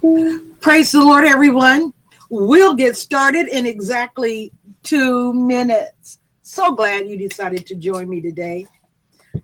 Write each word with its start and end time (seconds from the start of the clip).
Praise 0.00 0.92
the 0.92 1.00
Lord, 1.00 1.24
everyone. 1.24 1.92
We'll 2.30 2.74
get 2.74 2.96
started 2.96 3.48
in 3.48 3.66
exactly 3.66 4.52
two 4.84 5.32
minutes. 5.32 6.20
So 6.42 6.72
glad 6.72 7.08
you 7.08 7.16
decided 7.16 7.66
to 7.66 7.74
join 7.74 8.08
me 8.08 8.20
today. 8.20 8.66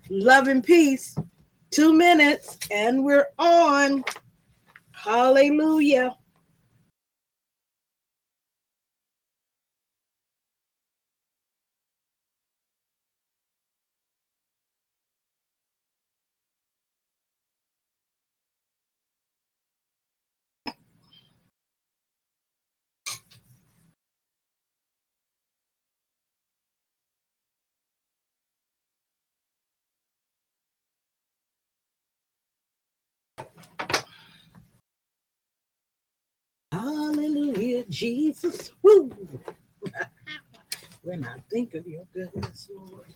Love 0.09 0.47
and 0.47 0.63
peace. 0.63 1.17
Two 1.71 1.91
minutes, 1.91 2.57
and 2.71 3.03
we're 3.03 3.27
on. 3.37 4.05
Hallelujah. 4.91 6.15
Hallelujah, 36.85 37.85
Jesus. 37.89 38.71
Woo. 38.83 39.11
when 41.03 41.25
I 41.25 41.37
think 41.51 41.75
of 41.75 41.87
your 41.87 42.05
goodness, 42.13 42.69
Lord. 42.75 43.15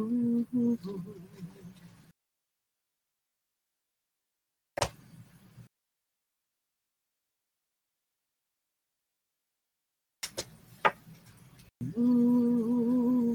Mm-hmm. 0.00 0.74
Mm-hmm. 11.96 13.34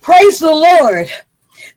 Praise 0.00 0.38
the 0.38 0.50
Lord. 0.50 1.10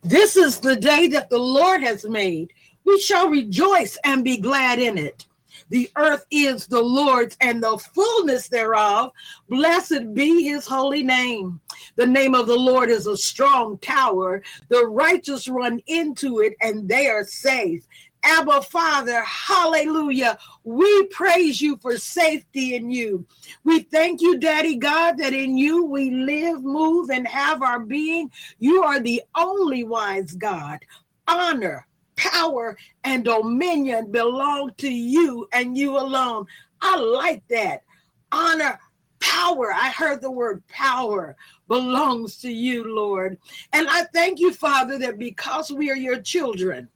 This 0.03 0.37
is 0.37 0.59
the 0.59 0.75
day 0.75 1.07
that 1.09 1.29
the 1.29 1.37
Lord 1.37 1.81
has 1.83 2.05
made. 2.05 2.51
We 2.85 2.99
shall 2.99 3.29
rejoice 3.29 3.97
and 4.03 4.23
be 4.23 4.37
glad 4.37 4.79
in 4.79 4.97
it. 4.97 5.25
The 5.69 5.89
earth 5.95 6.25
is 6.31 6.67
the 6.67 6.81
Lord's 6.81 7.37
and 7.41 7.61
the 7.61 7.77
fullness 7.77 8.47
thereof. 8.47 9.11
Blessed 9.49 10.13
be 10.13 10.43
his 10.43 10.67
holy 10.67 11.03
name. 11.03 11.59
The 11.95 12.07
name 12.07 12.35
of 12.35 12.47
the 12.47 12.55
Lord 12.55 12.89
is 12.89 13.07
a 13.07 13.17
strong 13.17 13.77
tower. 13.79 14.41
The 14.69 14.85
righteous 14.85 15.47
run 15.47 15.81
into 15.87 16.39
it 16.39 16.53
and 16.61 16.87
they 16.87 17.07
are 17.07 17.23
safe. 17.23 17.85
Abba 18.23 18.61
Father, 18.61 19.21
hallelujah. 19.23 20.37
We 20.63 21.07
praise 21.07 21.59
you 21.59 21.77
for 21.77 21.97
safety 21.97 22.75
in 22.75 22.89
you. 22.89 23.25
We 23.65 23.81
thank 23.81 24.21
you, 24.21 24.37
Daddy 24.39 24.77
God, 24.77 25.17
that 25.17 25.33
in 25.33 25.57
you 25.57 25.85
we 25.85 26.09
live, 26.09 26.63
move, 26.63 27.09
and 27.09 27.27
have 27.27 27.61
our 27.61 27.79
being. 27.79 28.31
You 28.59 28.83
are 28.83 29.01
the 29.01 29.21
only 29.35 29.83
wise 29.83 30.33
God. 30.33 30.79
Honor, 31.27 31.85
power, 32.15 32.77
and 33.03 33.23
dominion 33.23 34.11
belong 34.11 34.71
to 34.77 34.89
you 34.89 35.47
and 35.53 35.77
you 35.77 35.97
alone. 35.97 36.45
I 36.81 36.97
like 36.97 37.47
that. 37.49 37.83
Honor, 38.31 38.79
power. 39.19 39.71
I 39.73 39.89
heard 39.89 40.21
the 40.21 40.31
word 40.31 40.65
power 40.67 41.35
belongs 41.67 42.37
to 42.37 42.51
you, 42.51 42.95
Lord. 42.95 43.37
And 43.71 43.87
I 43.89 44.03
thank 44.13 44.39
you, 44.39 44.53
Father, 44.53 44.97
that 44.99 45.17
because 45.17 45.71
we 45.71 45.89
are 45.89 45.95
your 45.95 46.21
children, 46.21 46.89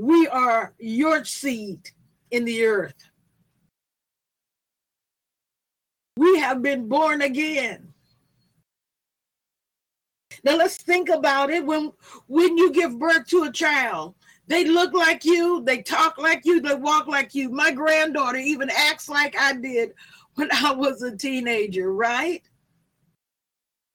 we 0.00 0.28
are 0.28 0.74
your 0.78 1.24
seed 1.24 1.90
in 2.30 2.44
the 2.44 2.64
earth. 2.64 3.08
We 6.16 6.38
have 6.38 6.62
been 6.62 6.88
born 6.88 7.22
again. 7.22 7.92
Now 10.44 10.56
let's 10.56 10.76
think 10.76 11.08
about 11.08 11.50
it. 11.50 11.64
When 11.64 11.92
when 12.26 12.56
you 12.56 12.72
give 12.72 12.98
birth 12.98 13.26
to 13.28 13.44
a 13.44 13.52
child, 13.52 14.14
they 14.46 14.64
look 14.64 14.92
like 14.92 15.24
you, 15.24 15.62
they 15.64 15.82
talk 15.82 16.18
like 16.18 16.44
you, 16.44 16.60
they 16.60 16.74
walk 16.74 17.06
like 17.06 17.34
you. 17.34 17.48
My 17.50 17.72
granddaughter 17.72 18.38
even 18.38 18.70
acts 18.70 19.08
like 19.08 19.36
I 19.38 19.54
did 19.54 19.92
when 20.34 20.48
I 20.52 20.72
was 20.72 21.02
a 21.02 21.16
teenager, 21.16 21.92
right? 21.92 22.42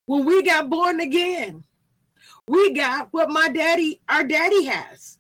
When 0.08 0.26
we 0.26 0.44
got 0.44 0.70
born 0.70 1.00
again, 1.00 1.64
we 2.48 2.74
got 2.74 3.08
what 3.12 3.30
my 3.30 3.48
daddy, 3.48 4.02
our 4.10 4.24
daddy 4.24 4.66
has. 4.66 5.20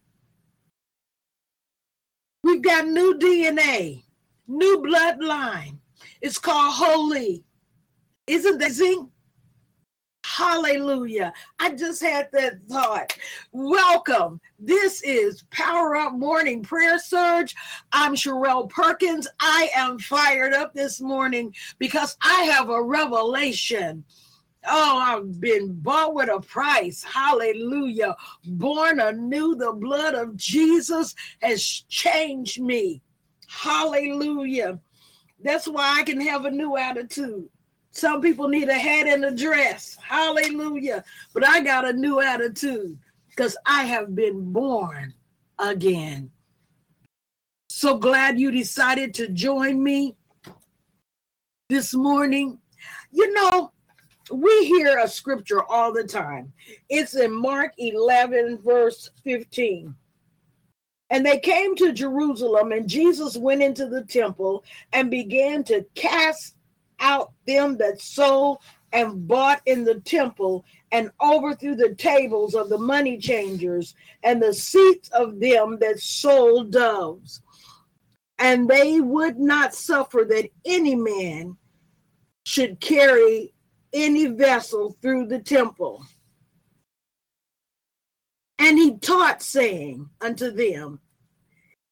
We've 2.43 2.61
got 2.61 2.87
new 2.87 3.17
DNA, 3.17 4.03
new 4.47 4.83
bloodline. 4.83 5.77
It's 6.21 6.39
called 6.39 6.73
holy. 6.73 7.43
Isn't 8.27 8.57
that 8.57 8.71
zing? 8.71 9.10
Hallelujah. 10.23 11.33
I 11.59 11.71
just 11.71 12.01
had 12.01 12.29
that 12.33 12.61
thought. 12.69 13.15
Welcome. 13.51 14.39
This 14.59 15.01
is 15.03 15.43
Power 15.51 15.95
Up 15.95 16.13
Morning 16.13 16.63
Prayer 16.63 16.99
Surge. 16.99 17.55
I'm 17.91 18.15
Sherelle 18.15 18.69
Perkins. 18.69 19.27
I 19.39 19.69
am 19.75 19.99
fired 19.99 20.53
up 20.53 20.73
this 20.73 21.01
morning 21.01 21.53
because 21.79 22.17
I 22.23 22.43
have 22.43 22.69
a 22.69 22.81
revelation 22.81 24.03
Oh, 24.67 24.97
I've 24.99 25.41
been 25.41 25.73
bought 25.73 26.13
with 26.13 26.29
a 26.29 26.39
price. 26.39 27.03
Hallelujah. 27.03 28.15
Born 28.45 28.99
anew, 28.99 29.55
the 29.55 29.73
blood 29.73 30.13
of 30.13 30.35
Jesus 30.35 31.15
has 31.41 31.63
changed 31.89 32.61
me. 32.61 33.01
Hallelujah. 33.47 34.79
That's 35.43 35.67
why 35.67 35.97
I 35.99 36.03
can 36.03 36.21
have 36.21 36.45
a 36.45 36.51
new 36.51 36.77
attitude. 36.77 37.49
Some 37.91 38.21
people 38.21 38.47
need 38.47 38.69
a 38.69 38.73
hat 38.73 39.07
and 39.07 39.25
a 39.25 39.31
dress. 39.31 39.97
Hallelujah. 40.01 41.03
But 41.33 41.45
I 41.45 41.61
got 41.61 41.87
a 41.87 41.93
new 41.93 42.21
attitude 42.21 42.97
because 43.29 43.57
I 43.65 43.83
have 43.83 44.15
been 44.15 44.51
born 44.51 45.13
again. 45.59 46.31
So 47.69 47.97
glad 47.97 48.39
you 48.39 48.51
decided 48.51 49.13
to 49.15 49.27
join 49.27 49.81
me 49.81 50.15
this 51.69 51.93
morning. 51.93 52.59
You 53.11 53.33
know, 53.33 53.71
we 54.31 54.65
hear 54.65 54.99
a 54.99 55.07
scripture 55.07 55.63
all 55.63 55.91
the 55.91 56.03
time. 56.03 56.53
It's 56.89 57.15
in 57.15 57.33
Mark 57.33 57.73
11, 57.77 58.59
verse 58.63 59.09
15. 59.23 59.95
And 61.09 61.25
they 61.25 61.39
came 61.39 61.75
to 61.75 61.91
Jerusalem, 61.91 62.71
and 62.71 62.87
Jesus 62.87 63.35
went 63.35 63.61
into 63.61 63.87
the 63.87 64.03
temple 64.03 64.63
and 64.93 65.11
began 65.11 65.63
to 65.65 65.85
cast 65.93 66.55
out 67.01 67.33
them 67.45 67.77
that 67.77 67.99
sold 67.99 68.59
and 68.93 69.27
bought 69.27 69.61
in 69.65 69.83
the 69.83 69.99
temple 70.01 70.65
and 70.91 71.11
overthrew 71.21 71.75
the 71.75 71.95
tables 71.95 72.55
of 72.55 72.69
the 72.69 72.77
money 72.77 73.17
changers 73.17 73.95
and 74.23 74.41
the 74.41 74.53
seats 74.53 75.09
of 75.09 75.39
them 75.39 75.77
that 75.79 75.99
sold 75.99 76.71
doves. 76.71 77.41
And 78.37 78.67
they 78.67 78.99
would 78.99 79.39
not 79.39 79.73
suffer 79.73 80.25
that 80.29 80.49
any 80.65 80.95
man 80.95 81.57
should 82.43 82.79
carry 82.79 83.53
any 83.93 84.27
vessel 84.27 84.97
through 85.01 85.27
the 85.27 85.39
temple. 85.39 86.03
And 88.57 88.77
he 88.77 88.97
taught, 88.97 89.41
saying 89.41 90.09
unto 90.21 90.51
them, 90.51 90.99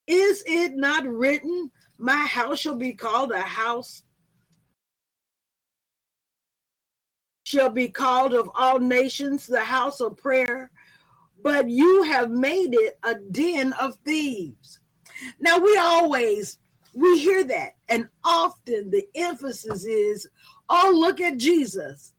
Is 0.07 0.44
it 0.45 0.75
not 0.75 1.05
written, 1.05 1.71
My 1.97 2.25
house 2.25 2.59
shall 2.59 2.75
be 2.75 2.94
called 2.94 3.31
a 3.31 3.41
house, 3.41 4.03
shall 7.50 7.72
be 7.72 7.88
called 7.88 8.36
of 8.36 8.48
all 8.54 8.78
nations 8.78 9.48
the 9.48 9.60
house 9.60 10.01
of 10.01 10.16
prayer, 10.16 10.69
but 11.42 11.68
you 11.68 12.04
have 12.04 12.30
made 12.30 12.75
it 12.75 13.00
a 13.04 13.16
den 13.31 13.74
of 13.81 13.98
thieves. 14.06 14.80
Now 15.40 15.57
we 15.57 15.75
always 15.78 16.60
we 16.94 17.18
hear 17.18 17.44
that, 17.46 17.72
and 17.88 18.07
often 18.24 18.92
the 18.92 19.04
emphasis 19.16 19.84
is, 19.86 20.28
oh, 20.69 20.94
look 20.96 21.19
at 21.22 21.38
Jesus. 21.38 22.13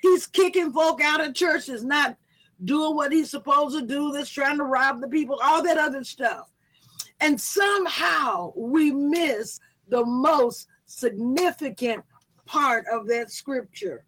He's 0.00 0.26
kicking 0.26 0.72
folk 0.72 1.02
out 1.02 1.20
of 1.26 1.34
churches, 1.34 1.84
not 1.84 2.16
doing 2.64 2.94
what 2.94 3.12
he's 3.12 3.30
supposed 3.30 3.78
to 3.78 3.84
do, 3.86 4.12
that's 4.12 4.30
trying 4.30 4.58
to 4.58 4.64
rob 4.64 5.02
the 5.02 5.08
people, 5.08 5.38
all 5.42 5.62
that 5.62 5.76
other 5.76 6.04
stuff. 6.04 6.50
And 7.20 7.38
somehow 7.38 8.54
we 8.56 8.92
miss 8.92 9.60
the 9.88 10.06
most 10.06 10.68
significant 10.86 12.02
part 12.46 12.86
of 12.90 13.06
that 13.08 13.30
scripture. 13.30 14.04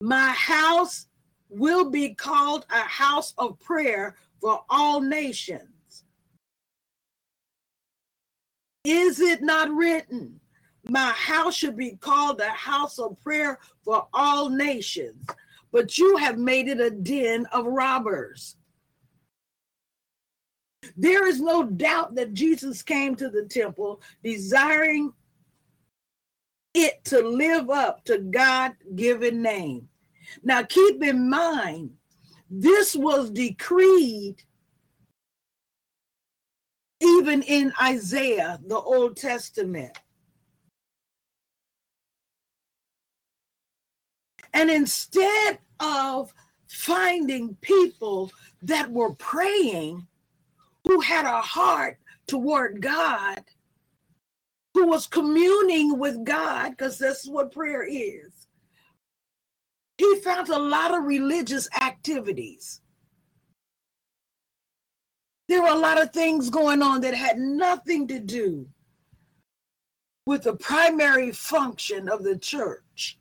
My 0.00 0.30
house 0.30 1.06
will 1.48 1.90
be 1.90 2.14
called 2.14 2.66
a 2.70 2.80
house 2.82 3.34
of 3.36 3.58
prayer 3.58 4.14
for 4.40 4.64
all 4.70 5.00
nations. 5.00 6.04
Is 8.84 9.20
it 9.20 9.42
not 9.42 9.70
written? 9.70 10.40
My 10.88 11.10
house 11.10 11.56
should 11.56 11.76
be 11.76 11.96
called 11.96 12.40
a 12.40 12.48
house 12.50 12.98
of 12.98 13.20
prayer 13.22 13.58
for 13.84 14.06
all 14.14 14.48
nations, 14.48 15.26
but 15.72 15.98
you 15.98 16.16
have 16.16 16.38
made 16.38 16.68
it 16.68 16.80
a 16.80 16.90
den 16.90 17.46
of 17.52 17.66
robbers. 17.66 18.56
There 20.96 21.26
is 21.26 21.40
no 21.40 21.64
doubt 21.64 22.14
that 22.14 22.34
Jesus 22.34 22.82
came 22.82 23.16
to 23.16 23.28
the 23.28 23.44
temple 23.44 24.00
desiring 24.22 25.12
it 26.84 27.04
to 27.06 27.20
live 27.20 27.70
up 27.70 28.04
to 28.04 28.18
God 28.18 28.72
given 28.94 29.42
name. 29.42 29.88
Now, 30.42 30.62
keep 30.62 31.02
in 31.02 31.28
mind, 31.28 31.90
this 32.50 32.94
was 32.94 33.30
decreed 33.30 34.42
even 37.00 37.42
in 37.42 37.72
Isaiah, 37.80 38.58
the 38.66 38.78
Old 38.78 39.16
Testament. 39.16 39.96
And 44.52 44.70
instead 44.70 45.58
of 45.78 46.32
finding 46.66 47.54
people 47.60 48.32
that 48.62 48.90
were 48.90 49.14
praying 49.14 50.06
who 50.84 51.00
had 51.00 51.26
a 51.26 51.40
heart 51.40 51.98
toward 52.26 52.82
God, 52.82 53.42
who 54.78 54.86
was 54.86 55.08
communing 55.08 55.98
with 55.98 56.24
God, 56.24 56.70
because 56.70 56.98
that's 56.98 57.26
what 57.26 57.50
prayer 57.50 57.82
is. 57.82 58.46
He 59.96 60.20
found 60.20 60.48
a 60.48 60.58
lot 60.58 60.96
of 60.96 61.02
religious 61.02 61.68
activities. 61.80 62.80
There 65.48 65.62
were 65.62 65.70
a 65.70 65.78
lot 65.78 66.00
of 66.00 66.12
things 66.12 66.48
going 66.48 66.80
on 66.80 67.00
that 67.00 67.14
had 67.14 67.38
nothing 67.38 68.06
to 68.06 68.20
do 68.20 68.68
with 70.26 70.44
the 70.44 70.54
primary 70.54 71.32
function 71.32 72.08
of 72.08 72.22
the 72.22 72.38
church, 72.38 73.18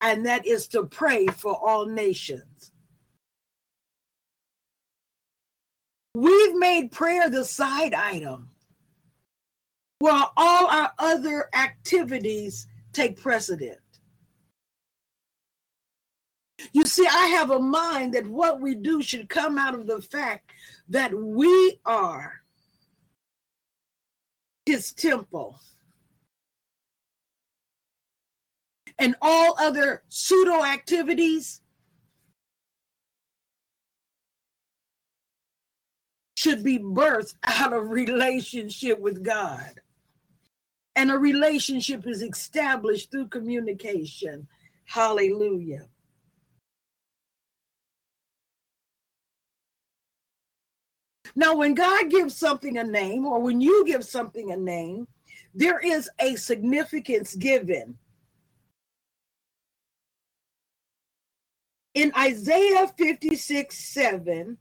and 0.00 0.24
that 0.24 0.46
is 0.46 0.66
to 0.68 0.84
pray 0.84 1.26
for 1.26 1.54
all 1.54 1.84
nations. 1.84 2.72
We've 6.14 6.54
made 6.54 6.90
prayer 6.90 7.28
the 7.28 7.44
side 7.44 7.92
item 7.92 8.48
while 10.00 10.32
all 10.36 10.66
our 10.66 10.90
other 10.98 11.48
activities 11.54 12.66
take 12.92 13.20
precedent. 13.20 13.78
You 16.72 16.84
see, 16.84 17.06
I 17.06 17.26
have 17.26 17.50
a 17.50 17.60
mind 17.60 18.14
that 18.14 18.26
what 18.26 18.60
we 18.60 18.74
do 18.74 19.02
should 19.02 19.28
come 19.28 19.58
out 19.58 19.74
of 19.74 19.86
the 19.86 20.00
fact 20.00 20.50
that 20.88 21.14
we 21.14 21.78
are 21.84 22.40
his 24.66 24.92
temple. 24.92 25.60
And 28.98 29.14
all 29.22 29.54
other 29.58 30.02
pseudo 30.08 30.64
activities 30.64 31.60
should 36.36 36.64
be 36.64 36.78
birthed 36.78 37.34
out 37.44 37.74
of 37.74 37.90
relationship 37.90 38.98
with 38.98 39.22
God. 39.22 39.80
And 40.96 41.10
a 41.10 41.18
relationship 41.18 42.06
is 42.06 42.22
established 42.22 43.10
through 43.10 43.28
communication. 43.28 44.48
Hallelujah. 44.86 45.86
Now, 51.36 51.54
when 51.56 51.74
God 51.74 52.10
gives 52.10 52.36
something 52.36 52.78
a 52.78 52.84
name, 52.84 53.26
or 53.26 53.40
when 53.40 53.60
you 53.60 53.84
give 53.86 54.04
something 54.04 54.52
a 54.52 54.56
name, 54.56 55.06
there 55.54 55.78
is 55.78 56.10
a 56.20 56.36
significance 56.36 57.34
given. 57.34 57.98
In 61.94 62.12
Isaiah 62.16 62.88
56 62.98 63.76
7, 63.76 64.58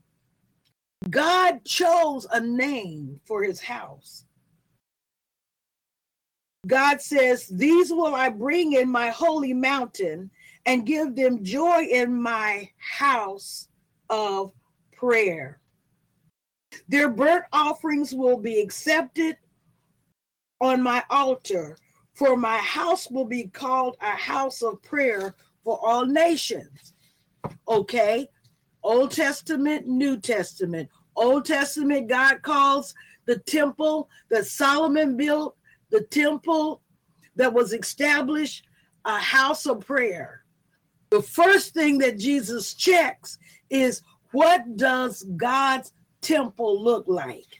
God 1.09 1.65
chose 1.65 2.27
a 2.31 2.39
name 2.39 3.19
for 3.25 3.43
his 3.43 3.61
house. 3.61 4.25
God 6.69 7.01
says, 7.01 7.47
These 7.47 7.91
will 7.91 8.13
I 8.13 8.29
bring 8.29 8.73
in 8.73 8.89
my 8.89 9.09
holy 9.09 9.53
mountain 9.53 10.29
and 10.65 10.85
give 10.85 11.15
them 11.15 11.43
joy 11.43 11.87
in 11.91 12.21
my 12.21 12.69
house 12.77 13.67
of 14.09 14.53
prayer. 14.95 15.59
Their 16.87 17.09
burnt 17.09 17.45
offerings 17.51 18.13
will 18.13 18.37
be 18.37 18.61
accepted 18.61 19.37
on 20.61 20.83
my 20.83 21.03
altar, 21.09 21.75
for 22.13 22.37
my 22.37 22.57
house 22.57 23.09
will 23.09 23.25
be 23.25 23.47
called 23.47 23.97
a 24.01 24.11
house 24.11 24.61
of 24.61 24.81
prayer 24.83 25.33
for 25.63 25.79
all 25.83 26.05
nations. 26.05 26.93
Okay, 27.67 28.27
Old 28.83 29.11
Testament, 29.11 29.87
New 29.87 30.19
Testament. 30.19 30.89
Old 31.15 31.45
Testament, 31.45 32.07
God 32.07 32.43
calls 32.43 32.93
the 33.25 33.39
temple 33.39 34.09
that 34.29 34.45
Solomon 34.45 35.17
built, 35.17 35.55
the 35.89 36.01
temple 36.01 36.81
that 37.35 37.53
was 37.53 37.73
established, 37.73 38.65
a 39.05 39.17
house 39.17 39.65
of 39.65 39.85
prayer. 39.85 40.43
The 41.09 41.21
first 41.21 41.73
thing 41.73 41.97
that 41.99 42.19
Jesus 42.19 42.73
checks 42.73 43.37
is 43.69 44.01
what 44.31 44.77
does 44.77 45.23
God's 45.37 45.91
temple 46.21 46.83
look 46.83 47.05
like? 47.07 47.59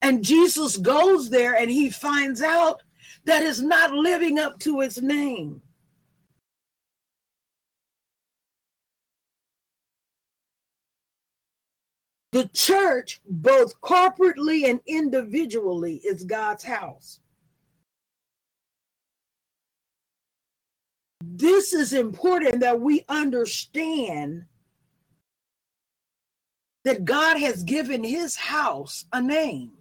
And 0.00 0.24
Jesus 0.24 0.76
goes 0.76 1.30
there 1.30 1.54
and 1.54 1.70
he 1.70 1.90
finds 1.90 2.42
out 2.42 2.82
that 3.24 3.42
it's 3.42 3.60
not 3.60 3.92
living 3.92 4.38
up 4.38 4.58
to 4.60 4.80
its 4.80 5.00
name. 5.00 5.62
The 12.32 12.48
church, 12.54 13.20
both 13.28 13.78
corporately 13.82 14.68
and 14.68 14.80
individually, 14.86 15.96
is 15.96 16.24
God's 16.24 16.64
house. 16.64 17.20
This 21.22 21.74
is 21.74 21.92
important 21.92 22.60
that 22.60 22.80
we 22.80 23.04
understand 23.08 24.46
that 26.84 27.04
God 27.04 27.38
has 27.38 27.62
given 27.62 28.02
his 28.02 28.34
house 28.34 29.04
a 29.12 29.20
name. 29.20 29.72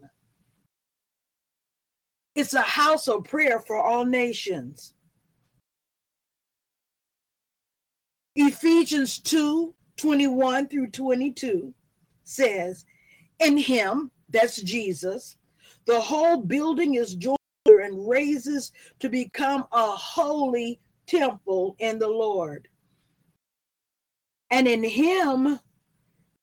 It's 2.35 2.53
a 2.53 2.61
house 2.61 3.07
of 3.07 3.23
prayer 3.23 3.59
for 3.59 3.77
all 3.77 4.05
nations. 4.05 4.93
Ephesians 8.35 9.19
2 9.19 9.73
21 9.97 10.67
through 10.67 10.87
22 10.87 11.73
says, 12.31 12.85
In 13.39 13.57
him, 13.57 14.11
that's 14.29 14.61
Jesus, 14.61 15.37
the 15.85 15.99
whole 15.99 16.41
building 16.41 16.95
is 16.95 17.15
joined 17.15 17.37
and 17.65 18.07
raises 18.07 18.71
to 18.99 19.09
become 19.09 19.65
a 19.71 19.87
holy 19.91 20.79
temple 21.07 21.75
in 21.79 21.99
the 21.99 22.07
Lord. 22.07 22.67
And 24.49 24.67
in 24.67 24.83
him, 24.83 25.59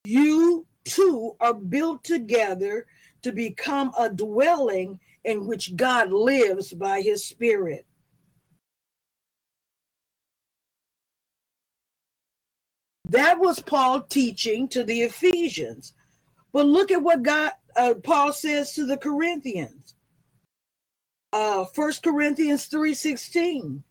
you 0.05 0.67
too 0.85 1.37
are 1.41 1.55
built 1.55 2.05
together 2.05 2.87
to 3.23 3.33
become 3.33 3.93
a 3.99 4.09
dwelling 4.09 4.99
in 5.25 5.47
which 5.47 5.77
God 5.77 6.13
lives 6.13 6.73
by 6.73 7.01
his 7.03 7.25
Spirit. 7.25 7.85
That 13.09 13.39
was 13.39 13.61
Paul 13.61 14.03
teaching 14.03 14.69
to 14.69 14.85
the 14.85 15.03
Ephesians. 15.03 15.95
But 16.53 16.67
look 16.67 16.91
at 16.91 17.03
what 17.03 17.23
God 17.23 17.53
uh, 17.77 17.95
Paul 18.03 18.33
says 18.33 18.75
to 18.75 18.87
the 18.87 18.97
Corinthians. 18.97 19.95
Uh 21.33 21.65
1 21.75 21.93
Corinthians 22.03 22.69
3:16. 22.69 23.83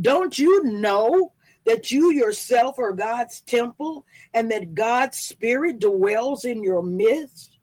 Don't 0.00 0.38
you 0.38 0.64
know 0.64 1.32
that 1.64 1.90
you 1.90 2.12
yourself 2.12 2.78
are 2.78 2.92
God's 2.92 3.40
temple 3.42 4.06
and 4.32 4.50
that 4.50 4.74
God's 4.74 5.18
spirit 5.18 5.80
dwells 5.80 6.44
in 6.44 6.62
your 6.62 6.82
midst? 6.82 7.58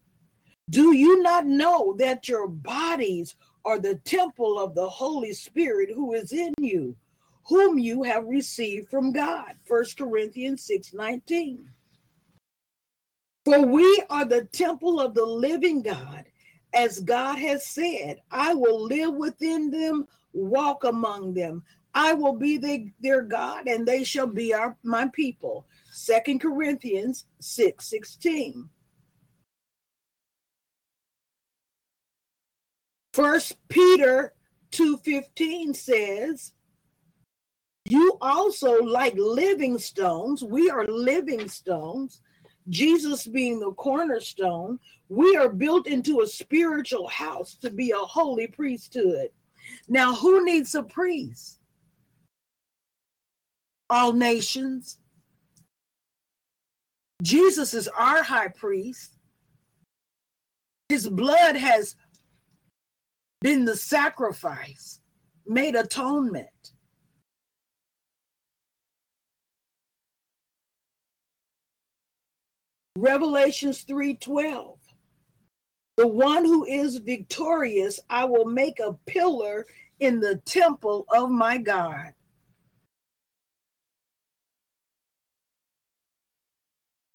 Do 0.70 0.94
you 0.94 1.22
not 1.22 1.46
know 1.46 1.96
that 1.98 2.28
your 2.28 2.48
bodies 2.48 3.36
are 3.64 3.80
the 3.80 3.96
temple 3.96 4.60
of 4.60 4.75
the 4.75 4.90
Holy 4.90 5.34
Spirit 5.34 5.90
who 5.94 6.14
is 6.14 6.32
in 6.34 6.54
you, 6.60 6.96
whom 7.48 7.78
you 7.78 8.04
have 8.04 8.25
received 8.25 8.90
from 8.90 9.12
God? 9.12 9.54
1 9.68 9.86
Corinthians 9.98 10.64
6 10.64 10.94
19. 10.94 11.70
For 13.46 13.62
we 13.66 14.04
are 14.10 14.25
the 14.25 14.46
temple 14.46 15.00
of 15.00 15.14
the 15.14 15.25
living 15.25 15.84
God, 15.84 16.25
as 16.74 17.00
God 17.00 17.38
has 17.38 17.68
said, 17.68 18.18
I 18.32 18.56
will 18.56 18.84
live 18.84 19.14
within 19.14 19.70
them, 19.70 20.08
walk 20.34 20.84
among 20.84 21.36
them. 21.36 21.64
I 21.94 22.14
will 22.14 22.34
be 22.34 22.58
the, 22.58 22.92
their 23.00 23.22
God, 23.22 23.68
and 23.68 23.88
they 23.88 24.04
shall 24.04 24.28
be 24.28 24.54
our, 24.54 24.75
my 24.84 25.08
people. 25.10 25.66
Second 25.92 26.40
Corinthians 26.42 27.25
6 27.40 27.88
16. 27.88 28.70
First 33.14 33.56
Peter 33.70 34.34
2:15 34.74 35.74
says, 35.74 36.52
You 37.88 38.18
also 38.20 38.82
like 38.82 39.13
living 39.15 39.77
stones, 39.77 40.44
we 40.44 40.70
are 40.70 40.88
living 40.88 41.48
stones, 41.48 42.22
Jesus 42.70 43.27
being 43.27 43.60
the 43.60 43.72
cornerstone, 43.74 44.80
we 45.08 45.38
are 45.38 45.50
built 45.50 45.86
into 45.86 46.22
a 46.22 46.27
spiritual 46.27 47.08
house 47.08 47.54
to 47.62 47.70
be 47.70 47.92
a 47.92 47.98
holy 47.98 48.48
priesthood. 48.48 49.30
Now, 49.88 50.15
who 50.15 50.44
needs 50.44 50.74
a 50.74 50.82
priest? 50.82 51.60
All 53.89 54.13
nations. 54.13 54.98
Jesus 57.22 57.75
is 57.75 57.88
our 57.88 58.24
high 58.24 58.48
priest. 58.48 59.12
His 60.89 61.08
blood 61.08 61.56
has 61.56 61.96
been 63.42 63.63
the 63.63 63.75
sacrifice, 63.77 65.00
made 65.46 65.75
atonement. 65.75 66.48
Revelations 72.98 73.84
3:12. 73.84 74.78
The 75.98 76.08
one 76.08 76.46
who 76.46 76.66
is 76.66 76.98
victorious, 76.98 78.00
I 78.10 78.25
will 78.25 78.46
make 78.46 78.80
a 78.80 78.94
pillar 79.06 79.66
in 80.00 80.20
the 80.20 80.38
temple 80.46 81.06
of 81.10 81.30
my 81.30 81.58
God. 81.58 82.14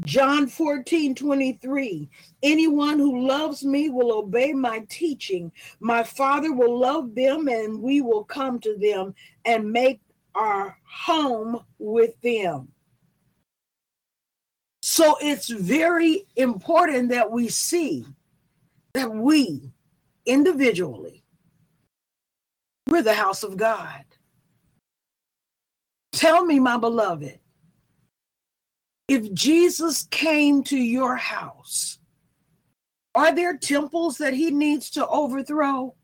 John 0.04 0.48
14, 0.48 1.14
23. 1.14 2.08
Anyone 2.42 2.98
who 2.98 3.26
loves 3.26 3.64
me 3.64 3.90
will 3.90 4.12
obey 4.12 4.52
my 4.52 4.84
teaching. 4.88 5.52
My 5.78 6.02
Father 6.02 6.52
will 6.52 6.78
love 6.78 7.14
them, 7.14 7.48
and 7.48 7.80
we 7.80 8.00
will 8.00 8.24
come 8.24 8.58
to 8.60 8.76
them 8.78 9.14
and 9.44 9.70
make 9.70 10.00
our 10.34 10.78
home 10.84 11.60
with 11.78 12.20
them. 12.22 12.72
So 14.90 15.16
it's 15.20 15.48
very 15.48 16.26
important 16.34 17.10
that 17.10 17.30
we 17.30 17.46
see 17.46 18.04
that 18.92 19.08
we 19.08 19.72
individually, 20.26 21.22
we're 22.88 23.00
the 23.00 23.14
house 23.14 23.44
of 23.44 23.56
God. 23.56 24.04
Tell 26.10 26.44
me, 26.44 26.58
my 26.58 26.76
beloved, 26.76 27.38
if 29.06 29.32
Jesus 29.32 30.08
came 30.10 30.64
to 30.64 30.76
your 30.76 31.14
house, 31.14 32.00
are 33.14 33.32
there 33.32 33.56
temples 33.56 34.18
that 34.18 34.34
he 34.34 34.50
needs 34.50 34.90
to 34.90 35.06
overthrow? 35.06 35.94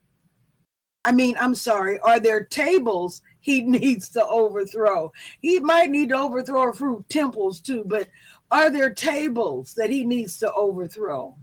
I 1.04 1.10
mean, 1.10 1.36
I'm 1.40 1.56
sorry, 1.56 1.98
are 2.00 2.20
there 2.20 2.44
tables 2.44 3.20
he 3.40 3.62
needs 3.62 4.08
to 4.10 4.24
overthrow? 4.24 5.12
He 5.40 5.58
might 5.58 5.90
need 5.90 6.10
to 6.10 6.18
overthrow 6.18 6.70
a 6.70 6.72
few 6.72 7.04
temples 7.08 7.60
too, 7.60 7.82
but 7.84 8.06
are 8.50 8.70
there 8.70 8.94
tables 8.94 9.74
that 9.76 9.90
he 9.90 10.04
needs 10.04 10.38
to 10.38 10.52
overthrow? 10.52 11.36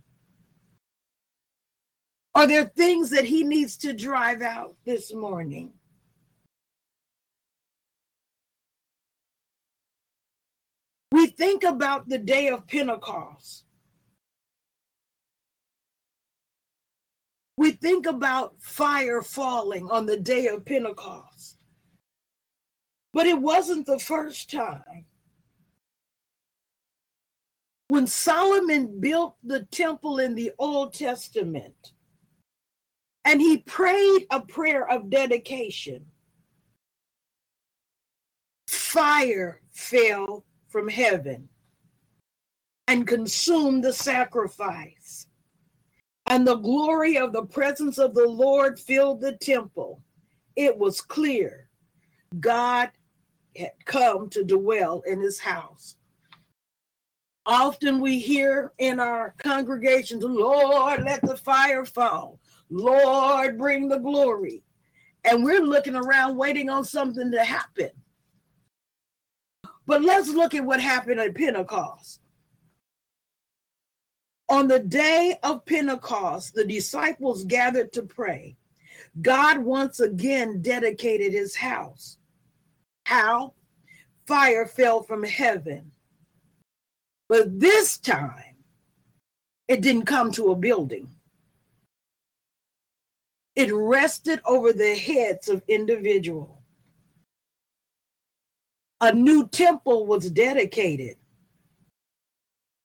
Are 2.35 2.47
there 2.47 2.65
things 2.65 3.09
that 3.11 3.25
he 3.25 3.43
needs 3.43 3.77
to 3.77 3.93
drive 3.93 4.41
out 4.41 4.75
this 4.85 5.13
morning? 5.13 5.73
We 11.11 11.27
think 11.27 11.63
about 11.63 12.09
the 12.09 12.17
day 12.17 12.47
of 12.47 12.65
Pentecost. 12.65 13.65
We 17.55 17.71
think 17.71 18.07
about 18.07 18.55
fire 18.59 19.21
falling 19.21 19.91
on 19.91 20.07
the 20.07 20.17
day 20.17 20.47
of 20.47 20.65
Pentecost. 20.65 21.57
But 23.13 23.27
it 23.27 23.39
wasn't 23.39 23.85
the 23.85 23.99
first 23.99 24.49
time. 24.49 25.05
When 27.93 28.07
Solomon 28.07 28.99
built 28.99 29.35
the 29.43 29.65
temple 29.65 30.17
in 30.17 30.33
the 30.33 30.51
Old 30.57 30.95
Testament 30.95 31.91
and 33.23 33.39
he 33.39 33.59
prayed 33.59 34.25
a 34.31 34.41
prayer 34.41 34.89
of 34.89 35.11
dedication, 35.11 36.03
fire 38.67 39.61
fell 39.73 40.43
from 40.69 40.87
heaven 40.89 41.47
and 42.87 43.05
consumed 43.05 43.83
the 43.83 43.93
sacrifice. 43.93 45.27
And 46.25 46.47
the 46.47 46.55
glory 46.55 47.19
of 47.19 47.31
the 47.31 47.45
presence 47.45 47.99
of 47.99 48.15
the 48.15 48.27
Lord 48.27 48.79
filled 48.79 49.21
the 49.21 49.33
temple. 49.33 50.01
It 50.55 50.75
was 50.75 50.99
clear 50.99 51.69
God 52.39 52.89
had 53.55 53.73
come 53.85 54.31
to 54.31 54.43
dwell 54.43 55.03
in 55.05 55.21
his 55.21 55.37
house. 55.37 55.97
Often 57.45 57.99
we 57.99 58.19
hear 58.19 58.71
in 58.77 58.99
our 58.99 59.35
congregations, 59.37 60.23
Lord, 60.23 61.03
let 61.03 61.21
the 61.21 61.35
fire 61.35 61.83
fall. 61.85 62.39
Lord, 62.69 63.57
bring 63.57 63.89
the 63.89 63.97
glory. 63.97 64.63
And 65.25 65.43
we're 65.43 65.61
looking 65.61 65.95
around 65.95 66.37
waiting 66.37 66.69
on 66.69 66.85
something 66.85 67.31
to 67.31 67.43
happen. 67.43 67.89
But 69.85 70.01
let's 70.01 70.29
look 70.29 70.53
at 70.53 70.65
what 70.65 70.79
happened 70.79 71.19
at 71.19 71.35
Pentecost. 71.35 72.21
On 74.49 74.67
the 74.67 74.79
day 74.79 75.37
of 75.43 75.65
Pentecost, 75.65 76.53
the 76.53 76.65
disciples 76.65 77.43
gathered 77.43 77.91
to 77.93 78.03
pray. 78.03 78.55
God 79.21 79.59
once 79.59 79.99
again 79.99 80.61
dedicated 80.61 81.33
his 81.33 81.55
house. 81.55 82.17
How? 83.05 83.53
Fire 84.27 84.65
fell 84.65 85.03
from 85.03 85.23
heaven. 85.23 85.92
But 87.33 87.59
this 87.59 87.97
time, 87.97 88.53
it 89.67 89.81
didn't 89.81 90.05
come 90.05 90.31
to 90.33 90.51
a 90.51 90.55
building. 90.55 91.09
It 93.55 93.73
rested 93.73 94.39
over 94.45 94.71
the 94.71 94.93
heads 94.93 95.49
of 95.49 95.63
individuals 95.67 96.59
a 99.01 99.11
new 99.11 99.47
temple 99.47 100.05
was 100.05 100.29
dedicated. 100.29 101.15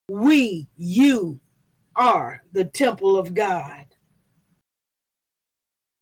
We, 0.08 0.66
you, 0.78 1.38
are 1.94 2.42
the 2.52 2.64
temple 2.64 3.18
of 3.18 3.34
God. 3.34 3.84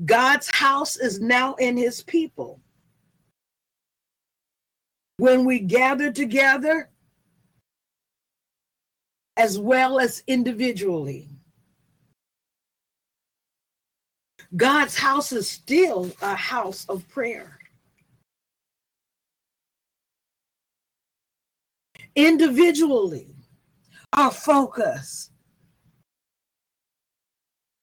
God's 0.05 0.49
house 0.53 0.97
is 0.97 1.19
now 1.19 1.55
in 1.55 1.76
his 1.76 2.00
people. 2.05 2.61
When 5.17 5.45
we 5.45 5.59
gather 5.59 6.12
together, 6.12 6.91
as 9.37 9.59
well 9.59 9.99
as 9.99 10.23
individually, 10.26 11.28
God's 14.57 14.97
house 14.97 15.33
is 15.33 15.49
still 15.49 16.11
a 16.23 16.35
house 16.35 16.87
of 16.88 17.07
prayer. 17.09 17.57
individually, 22.16 23.37
our 24.14 24.31
focus 24.31 25.31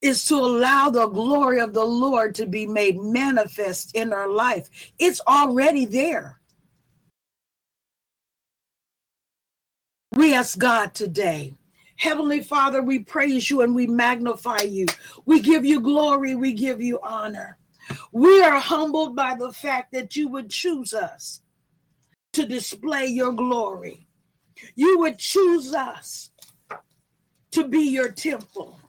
is 0.01 0.25
to 0.25 0.35
allow 0.35 0.89
the 0.89 1.07
glory 1.07 1.61
of 1.61 1.71
the 1.71 1.85
Lord 1.85 2.35
to 2.35 2.45
be 2.45 2.67
made 2.67 2.99
manifest 2.99 3.95
in 3.95 4.11
our 4.11 4.27
life. 4.27 4.69
It's 4.99 5.21
already 5.27 5.85
there. 5.85 6.41
We 10.15 10.33
ask 10.35 10.57
God 10.57 10.93
today. 10.93 11.53
Heavenly 11.95 12.41
Father, 12.41 12.81
we 12.81 12.99
praise 12.99 13.49
you 13.49 13.61
and 13.61 13.75
we 13.75 13.87
magnify 13.87 14.61
you. 14.61 14.85
We 15.25 15.39
give 15.39 15.65
you 15.65 15.79
glory, 15.79 16.35
we 16.35 16.53
give 16.53 16.81
you 16.81 16.99
honor. 17.01 17.57
We 18.11 18.41
are 18.43 18.59
humbled 18.59 19.15
by 19.15 19.35
the 19.35 19.51
fact 19.51 19.91
that 19.93 20.15
you 20.15 20.27
would 20.29 20.49
choose 20.49 20.93
us 20.93 21.41
to 22.33 22.45
display 22.45 23.05
your 23.07 23.31
glory 23.31 24.07
you 24.75 24.99
would 24.99 25.17
choose 25.17 25.73
us 25.73 26.31
to 27.51 27.67
be 27.67 27.81
your 27.81 28.11
temple. 28.11 28.79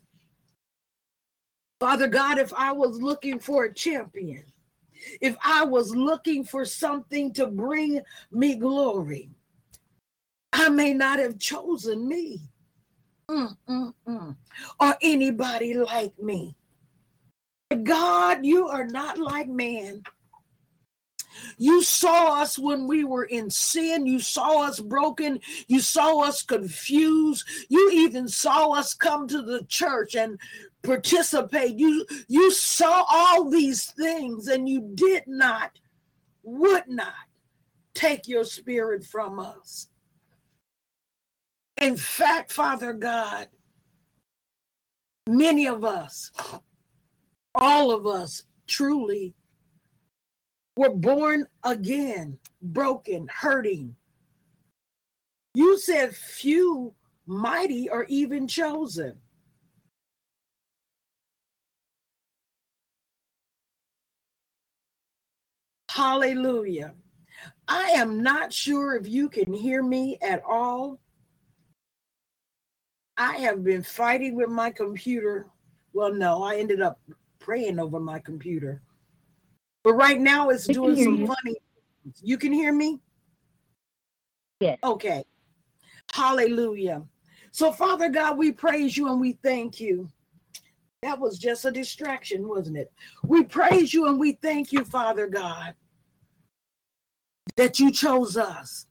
Father 1.80 2.08
God, 2.08 2.38
if 2.38 2.52
I 2.54 2.72
was 2.72 3.00
looking 3.00 3.38
for 3.38 3.64
a 3.64 3.74
champion, 3.74 4.44
if 5.20 5.36
I 5.44 5.64
was 5.64 5.94
looking 5.94 6.44
for 6.44 6.64
something 6.64 7.32
to 7.34 7.46
bring 7.46 8.00
me 8.30 8.54
glory, 8.54 9.30
I 10.54 10.68
may 10.68 10.94
not 10.94 11.18
have 11.18 11.38
chosen 11.40 12.06
me 12.06 12.38
mm, 13.28 13.56
mm, 13.68 13.92
mm, 14.06 14.36
or 14.78 14.96
anybody 15.02 15.74
like 15.74 16.16
me. 16.18 16.54
God, 17.82 18.46
you 18.46 18.68
are 18.68 18.86
not 18.86 19.18
like 19.18 19.48
man. 19.48 20.04
You 21.58 21.82
saw 21.82 22.40
us 22.40 22.56
when 22.56 22.86
we 22.86 23.02
were 23.02 23.24
in 23.24 23.50
sin. 23.50 24.06
You 24.06 24.20
saw 24.20 24.62
us 24.62 24.78
broken. 24.78 25.40
You 25.66 25.80
saw 25.80 26.20
us 26.20 26.42
confused. 26.42 27.44
You 27.68 27.90
even 27.92 28.28
saw 28.28 28.74
us 28.74 28.94
come 28.94 29.26
to 29.28 29.42
the 29.42 29.64
church 29.64 30.14
and 30.14 30.38
participate. 30.84 31.76
You, 31.76 32.06
you 32.28 32.52
saw 32.52 33.04
all 33.08 33.50
these 33.50 33.86
things 33.86 34.46
and 34.46 34.68
you 34.68 34.92
did 34.94 35.24
not, 35.26 35.72
would 36.44 36.86
not 36.86 37.12
take 37.92 38.28
your 38.28 38.44
spirit 38.44 39.04
from 39.04 39.40
us. 39.40 39.88
In 41.80 41.96
fact, 41.96 42.52
Father 42.52 42.92
God, 42.92 43.48
many 45.28 45.66
of 45.66 45.84
us, 45.84 46.30
all 47.54 47.90
of 47.90 48.06
us 48.06 48.44
truly 48.66 49.34
were 50.76 50.94
born 50.94 51.46
again, 51.64 52.38
broken, 52.62 53.28
hurting. 53.28 53.96
You 55.54 55.78
said 55.78 56.14
few 56.14 56.94
mighty 57.26 57.88
are 57.88 58.04
even 58.08 58.48
chosen. 58.48 59.18
Hallelujah. 65.90 66.94
I 67.68 67.90
am 67.90 68.20
not 68.20 68.52
sure 68.52 68.96
if 68.96 69.08
you 69.08 69.28
can 69.28 69.52
hear 69.52 69.80
me 69.80 70.18
at 70.20 70.42
all. 70.44 70.98
I 73.16 73.36
have 73.38 73.62
been 73.62 73.82
fighting 73.82 74.34
with 74.34 74.48
my 74.48 74.70
computer. 74.70 75.46
Well, 75.92 76.12
no, 76.12 76.42
I 76.42 76.56
ended 76.56 76.80
up 76.80 77.00
praying 77.38 77.78
over 77.78 78.00
my 78.00 78.18
computer. 78.18 78.82
But 79.82 79.94
right 79.94 80.20
now 80.20 80.48
it's 80.48 80.66
doing 80.66 80.96
some 80.96 81.18
you. 81.18 81.26
funny. 81.26 81.56
You 82.22 82.38
can 82.38 82.52
hear 82.52 82.72
me? 82.72 83.00
Yes. 84.60 84.78
Okay. 84.82 85.24
Hallelujah. 86.12 87.02
So, 87.52 87.70
Father 87.70 88.08
God, 88.08 88.36
we 88.36 88.50
praise 88.50 88.96
you 88.96 89.08
and 89.08 89.20
we 89.20 89.38
thank 89.42 89.78
you. 89.78 90.08
That 91.02 91.18
was 91.20 91.38
just 91.38 91.64
a 91.66 91.70
distraction, 91.70 92.48
wasn't 92.48 92.78
it? 92.78 92.90
We 93.22 93.44
praise 93.44 93.92
you 93.92 94.08
and 94.08 94.18
we 94.18 94.32
thank 94.32 94.72
you, 94.72 94.84
Father 94.84 95.26
God, 95.26 95.74
that 97.56 97.78
you 97.78 97.92
chose 97.92 98.36
us. 98.36 98.86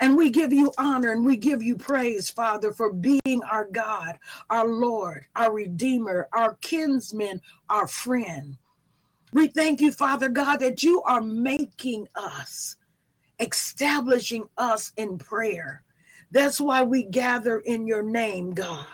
And 0.00 0.16
we 0.16 0.30
give 0.30 0.52
you 0.52 0.72
honor 0.78 1.12
and 1.12 1.24
we 1.24 1.36
give 1.36 1.62
you 1.62 1.76
praise, 1.76 2.30
Father, 2.30 2.72
for 2.72 2.92
being 2.92 3.42
our 3.50 3.66
God, 3.70 4.18
our 4.50 4.66
Lord, 4.66 5.26
our 5.36 5.52
Redeemer, 5.52 6.28
our 6.32 6.54
kinsman, 6.60 7.40
our 7.68 7.86
friend. 7.86 8.56
We 9.32 9.48
thank 9.48 9.80
you, 9.80 9.92
Father 9.92 10.28
God, 10.28 10.58
that 10.58 10.82
you 10.82 11.02
are 11.02 11.20
making 11.20 12.06
us, 12.14 12.76
establishing 13.40 14.44
us 14.58 14.92
in 14.96 15.18
prayer. 15.18 15.82
That's 16.30 16.60
why 16.60 16.82
we 16.82 17.04
gather 17.04 17.58
in 17.60 17.86
your 17.86 18.02
name, 18.02 18.52
God. 18.52 18.86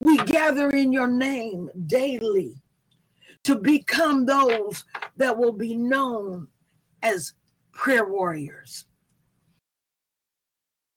We 0.00 0.16
gather 0.18 0.70
in 0.70 0.92
your 0.92 1.06
name 1.06 1.70
daily 1.86 2.62
to 3.44 3.56
become 3.56 4.26
those 4.26 4.84
that 5.16 5.36
will 5.36 5.52
be 5.52 5.76
known 5.76 6.48
as 7.02 7.34
prayer 7.72 8.08
warriors. 8.08 8.86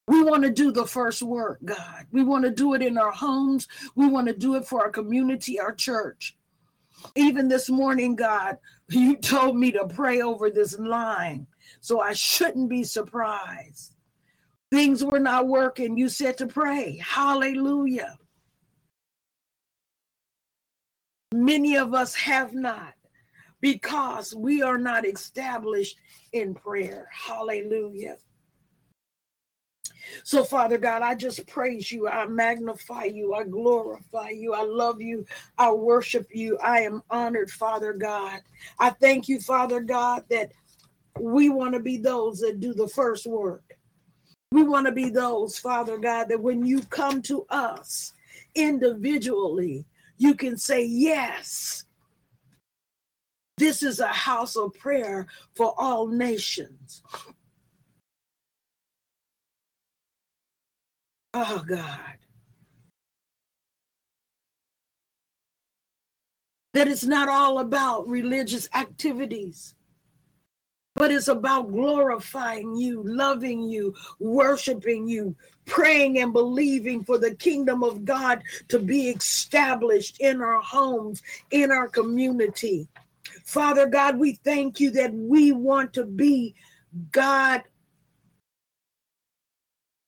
We 0.07 0.21
want 0.23 0.43
to 0.43 0.51
do 0.51 0.71
the 0.71 0.85
first 0.85 1.23
work, 1.23 1.59
God. 1.65 2.05
We 2.11 2.23
want 2.23 2.45
to 2.45 2.51
do 2.51 2.75
it 2.75 2.81
in 2.81 2.97
our 2.97 3.11
homes. 3.11 3.67
We 3.95 4.07
want 4.07 4.27
to 4.27 4.33
do 4.35 4.55
it 4.55 4.67
for 4.67 4.81
our 4.81 4.89
community, 4.91 5.59
our 5.59 5.73
church. 5.73 6.35
Even 7.15 7.47
this 7.47 7.69
morning, 7.69 8.15
God, 8.15 8.57
you 8.89 9.15
told 9.15 9.57
me 9.57 9.71
to 9.71 9.87
pray 9.87 10.21
over 10.21 10.49
this 10.49 10.77
line, 10.77 11.47
so 11.81 11.99
I 12.01 12.13
shouldn't 12.13 12.69
be 12.69 12.83
surprised. 12.83 13.93
Things 14.71 15.03
were 15.03 15.19
not 15.19 15.47
working. 15.47 15.97
You 15.97 16.09
said 16.09 16.37
to 16.39 16.47
pray. 16.47 17.01
Hallelujah. 17.03 18.17
Many 21.33 21.77
of 21.77 21.93
us 21.93 22.15
have 22.15 22.53
not 22.53 22.93
because 23.61 24.33
we 24.35 24.61
are 24.61 24.77
not 24.77 25.05
established 25.05 25.97
in 26.33 26.53
prayer. 26.53 27.09
Hallelujah. 27.11 28.17
So, 30.23 30.43
Father 30.43 30.77
God, 30.77 31.01
I 31.01 31.15
just 31.15 31.45
praise 31.47 31.91
you. 31.91 32.07
I 32.07 32.25
magnify 32.25 33.05
you. 33.05 33.33
I 33.33 33.43
glorify 33.43 34.29
you. 34.29 34.53
I 34.53 34.63
love 34.63 35.01
you. 35.01 35.25
I 35.57 35.71
worship 35.71 36.27
you. 36.33 36.57
I 36.59 36.81
am 36.81 37.03
honored, 37.09 37.51
Father 37.51 37.93
God. 37.93 38.41
I 38.79 38.91
thank 38.91 39.27
you, 39.27 39.39
Father 39.39 39.81
God, 39.81 40.23
that 40.29 40.51
we 41.19 41.49
want 41.49 41.73
to 41.73 41.79
be 41.79 41.97
those 41.97 42.39
that 42.39 42.59
do 42.59 42.73
the 42.73 42.87
first 42.87 43.25
work. 43.25 43.63
We 44.51 44.63
want 44.63 44.85
to 44.85 44.91
be 44.91 45.09
those, 45.09 45.57
Father 45.57 45.97
God, 45.97 46.29
that 46.29 46.41
when 46.41 46.65
you 46.65 46.81
come 46.83 47.21
to 47.23 47.45
us 47.49 48.13
individually, 48.53 49.85
you 50.17 50.33
can 50.33 50.57
say, 50.57 50.85
Yes, 50.85 51.85
this 53.57 53.83
is 53.83 53.99
a 53.99 54.07
house 54.07 54.55
of 54.55 54.73
prayer 54.73 55.27
for 55.55 55.73
all 55.77 56.07
nations. 56.07 57.01
Oh, 61.37 61.61
God. 61.67 61.99
That 66.73 66.87
it's 66.87 67.03
not 67.03 67.27
all 67.27 67.59
about 67.59 68.07
religious 68.07 68.69
activities, 68.73 69.75
but 70.95 71.11
it's 71.11 71.27
about 71.27 71.73
glorifying 71.73 72.77
you, 72.77 73.03
loving 73.03 73.63
you, 73.63 73.93
worshiping 74.17 75.09
you, 75.09 75.35
praying 75.65 76.19
and 76.19 76.31
believing 76.31 77.03
for 77.03 77.17
the 77.17 77.35
kingdom 77.35 77.83
of 77.83 78.05
God 78.05 78.41
to 78.69 78.79
be 78.79 79.09
established 79.09 80.21
in 80.21 80.41
our 80.41 80.61
homes, 80.61 81.21
in 81.51 81.69
our 81.69 81.89
community. 81.89 82.87
Father 83.43 83.87
God, 83.87 84.17
we 84.17 84.35
thank 84.45 84.79
you 84.79 84.89
that 84.91 85.13
we 85.13 85.51
want 85.51 85.91
to 85.95 86.05
be 86.05 86.55
God. 87.11 87.63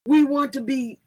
We 0.06 0.24
want 0.24 0.54
to 0.54 0.62
be 0.62 1.00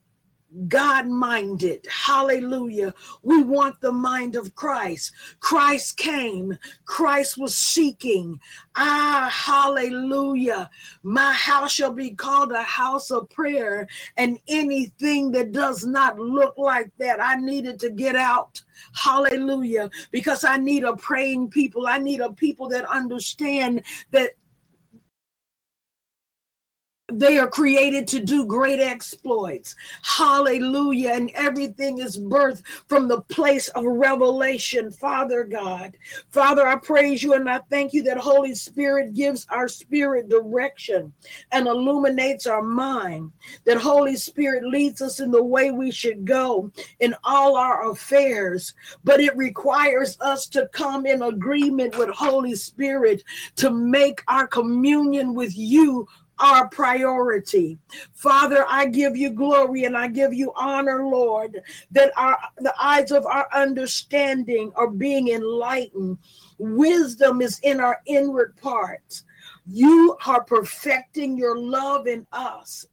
God 0.69 1.07
minded. 1.09 1.87
Hallelujah. 1.91 2.95
We 3.23 3.43
want 3.43 3.81
the 3.81 3.93
mind 3.93 4.37
of 4.37 4.55
Christ. 4.55 5.13
Christ 5.41 5.97
came, 5.97 6.59
Christ 6.85 7.39
was 7.39 7.57
seeking. 7.57 8.41
Ah, 8.77 9.31
hallelujah. 9.33 10.71
My 11.03 11.33
house 11.33 11.73
shall 11.73 11.93
be 11.93 12.11
called 12.11 12.53
a 12.53 12.63
house 12.63 13.11
of 13.11 13.31
prayer, 13.31 13.89
and 14.17 14.39
anything 14.49 15.33
that 15.33 15.53
does 15.53 15.87
not 15.87 16.19
look 16.19 16.55
like 16.59 16.91
that, 16.99 17.21
I 17.23 17.37
needed 17.37 17.79
to 17.81 17.91
get 17.91 18.17
out. 18.17 18.63
Hallelujah. 18.95 19.91
Because 20.11 20.45
I 20.45 20.57
need 20.57 20.85
a 20.85 20.97
praying 20.97 21.51
people. 21.51 21.87
I 21.87 21.99
need 21.99 22.21
a 22.21 22.33
people 22.33 22.69
that 22.71 22.85
understand 22.91 23.83
that 24.13 24.33
they 27.13 27.39
are 27.39 27.49
created 27.49 28.07
to 28.09 28.21
do 28.21 28.47
great 28.47 28.81
exploits. 28.81 29.75
Hallelujah. 30.03 31.11
And 31.11 31.31
everything 31.35 31.99
is 31.99 32.19
birthed 32.19 32.63
from 32.87 33.09
the 33.09 33.21
place 33.23 33.69
of 33.69 33.85
revelation, 33.85 34.91
Father 34.91 35.45
God. 35.45 35.97
Father, 36.31 36.67
I 36.67 36.77
praise 36.77 37.23
you 37.23 37.35
and 37.35 37.49
I 37.49 37.59
thank 37.71 37.93
you 37.93 38.03
that 38.05 38.19
Holy 38.19 38.55
Spirit 38.55 39.15
gives 39.15 39.47
our 39.51 39.69
spirit 39.69 40.29
direction 40.29 41.13
and 41.53 41.67
illuminates 41.67 42.47
our 42.47 42.63
mind. 42.63 43.33
That 43.65 43.79
Holy 43.79 44.17
Spirit 44.17 44.65
leads 44.65 45.03
us 45.03 45.21
in 45.21 45.31
the 45.31 45.43
way 45.43 45.71
we 45.71 45.91
should 45.91 46.25
go 46.25 46.71
in 47.01 47.15
all 47.25 47.57
our 47.57 47.91
affairs. 47.91 48.75
But 49.05 49.21
it 49.21 49.37
requires 49.37 50.17
us 50.21 50.47
to 50.49 50.69
come 50.73 51.07
in 51.07 51.23
agreement 51.23 51.97
with 51.99 52.11
Holy 52.11 52.55
Spirit 52.55 53.23
to 53.57 53.71
make 53.71 54.23
our 54.29 54.47
communion 54.47 55.35
with 55.35 55.57
you 55.57 56.07
our 56.41 56.69
priority. 56.69 57.79
Father, 58.15 58.65
I 58.69 58.87
give 58.87 59.17
you 59.17 59.31
glory 59.31 59.85
and 59.85 59.97
I 59.97 60.09
give 60.09 60.33
you 60.33 60.53
honor, 60.57 61.07
Lord, 61.07 61.63
that 61.93 62.13
our 62.17 62.39
the 62.59 62.75
eyes 62.81 63.11
of 63.11 63.27
our 63.27 63.49
understanding 63.53 64.73
are 64.75 64.91
being 64.91 65.29
enlightened. 65.29 66.19
Wisdom 66.59 67.41
is 67.41 67.59
in 67.63 67.81
our 67.81 68.01
inward 68.07 68.57
parts. 68.57 69.25
You 69.67 70.17
are 70.27 70.43
perfecting 70.43 71.37
your 71.37 71.59
love 71.59 72.07
in 72.07 72.27
us. 72.33 72.87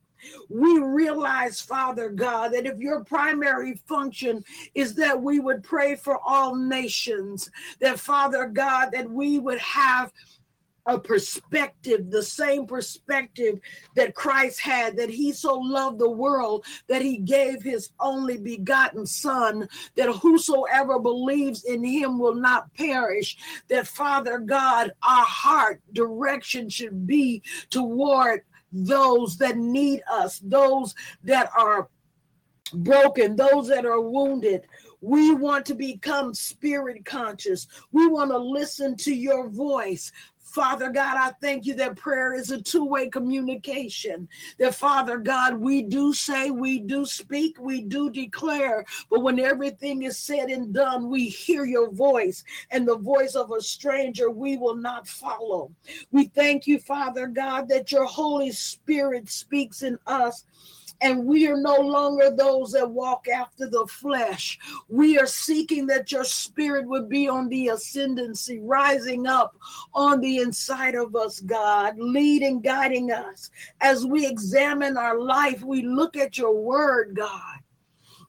We 0.50 0.80
realize, 0.80 1.62
Father 1.62 2.10
God, 2.10 2.54
that 2.54 2.66
if 2.66 2.78
your 2.80 3.04
primary 3.04 3.80
function 3.88 4.44
is 4.76 4.96
that 4.96 5.22
we 5.22 5.40
would 5.40 5.64
pray 5.64 5.96
for 5.96 6.20
all 6.26 6.56
nations, 6.56 7.50
that 7.80 8.00
Father 8.00 8.48
God, 8.48 8.90
that 8.92 9.10
we 9.10 9.40
would 9.40 9.60
have 9.60 10.12
a 10.88 10.98
perspective, 10.98 12.10
the 12.10 12.24
same 12.24 12.66
perspective 12.66 13.60
that 13.96 14.16
Christ 14.16 14.62
had, 14.62 14.96
that 14.98 15.10
he 15.10 15.34
so 15.34 15.56
loved 15.56 16.00
the 16.00 16.10
world 16.10 16.66
that 16.88 17.02
he 17.02 17.18
gave 17.18 17.62
his 17.62 17.90
only 18.00 18.38
begotten 18.38 19.06
Son, 19.06 19.68
that 19.96 20.10
whosoever 20.10 20.98
believes 20.98 21.66
in 21.66 21.84
him 21.84 22.18
will 22.18 22.36
not 22.36 22.74
perish. 22.74 23.38
That 23.68 23.88
Father 23.88 24.40
God, 24.40 24.92
our 25.08 25.26
heart 25.26 25.82
direction 25.92 26.70
should 26.70 27.06
be 27.06 27.44
toward 27.70 28.42
those 28.72 29.38
that 29.38 29.58
need 29.58 30.02
us, 30.10 30.40
those 30.40 30.96
that 31.24 31.50
are 31.58 31.90
broken, 32.74 33.36
those 33.36 33.68
that 33.68 33.86
are 33.86 34.02
wounded. 34.02 34.66
We 35.02 35.34
want 35.34 35.66
to 35.68 35.76
become 35.76 36.34
spirit 36.34 37.06
conscious. 37.06 37.68
We 37.92 38.08
want 38.08 38.32
to 38.32 38.38
listen 38.38 38.96
to 38.98 39.14
your 39.14 39.48
voice. 39.50 40.12
Father 40.58 40.90
God, 40.90 41.18
I 41.18 41.34
thank 41.40 41.68
you 41.68 41.76
that 41.76 41.98
prayer 41.98 42.34
is 42.34 42.50
a 42.50 42.60
two 42.60 42.84
way 42.84 43.10
communication. 43.10 44.28
That, 44.58 44.74
Father 44.74 45.20
God, 45.20 45.54
we 45.54 45.84
do 45.84 46.16
say, 46.16 46.50
we 46.50 46.80
do 46.80 47.06
speak, 47.06 47.60
we 47.60 47.82
do 47.82 48.10
declare, 48.10 48.84
but 49.12 49.20
when 49.20 49.40
everything 49.40 50.02
is 50.02 50.18
said 50.18 50.50
and 50.50 50.74
done, 50.74 51.12
we 51.12 51.30
hear 51.30 51.66
your 51.66 51.92
voice 51.92 52.44
and 52.72 52.88
the 52.88 52.98
voice 52.98 53.36
of 53.36 53.52
a 53.52 53.62
stranger 53.62 54.32
we 54.32 54.58
will 54.58 54.76
not 54.76 55.08
follow. 55.08 55.72
We 56.12 56.26
thank 56.26 56.66
you, 56.66 56.80
Father 56.80 57.28
God, 57.28 57.70
that 57.70 57.92
your 57.92 58.06
Holy 58.06 58.52
Spirit 58.52 59.30
speaks 59.30 59.84
in 59.84 60.00
us 60.08 60.44
and 61.02 61.26
we 61.26 61.48
are 61.48 61.58
no 61.58 61.76
longer 61.76 62.32
those 62.32 62.72
that 62.72 62.90
walk 62.90 63.28
after 63.28 63.70
the 63.70 63.86
flesh. 63.88 64.60
We 64.90 65.20
are 65.20 65.28
seeking 65.28 65.86
that 65.88 66.12
your 66.12 66.24
spirit 66.24 66.88
would 66.88 67.10
be 67.10 67.28
on 67.28 67.50
the 67.50 67.70
ascendancy, 67.70 68.60
rising 68.60 69.28
up 69.28 69.56
on 69.94 70.20
the 70.22 70.40
inside 70.40 70.96
of 70.96 71.16
us, 71.16 71.40
God, 71.42 72.00
leading, 72.00 72.62
guiding 72.62 73.12
us. 73.12 73.52
As 73.82 74.06
we 74.06 74.26
examine 74.26 74.98
our 74.98 75.20
life, 75.20 75.64
we 75.64 75.84
look 75.84 76.18
at 76.18 76.38
your 76.38 76.56
word, 76.56 77.16
God. 77.16 77.57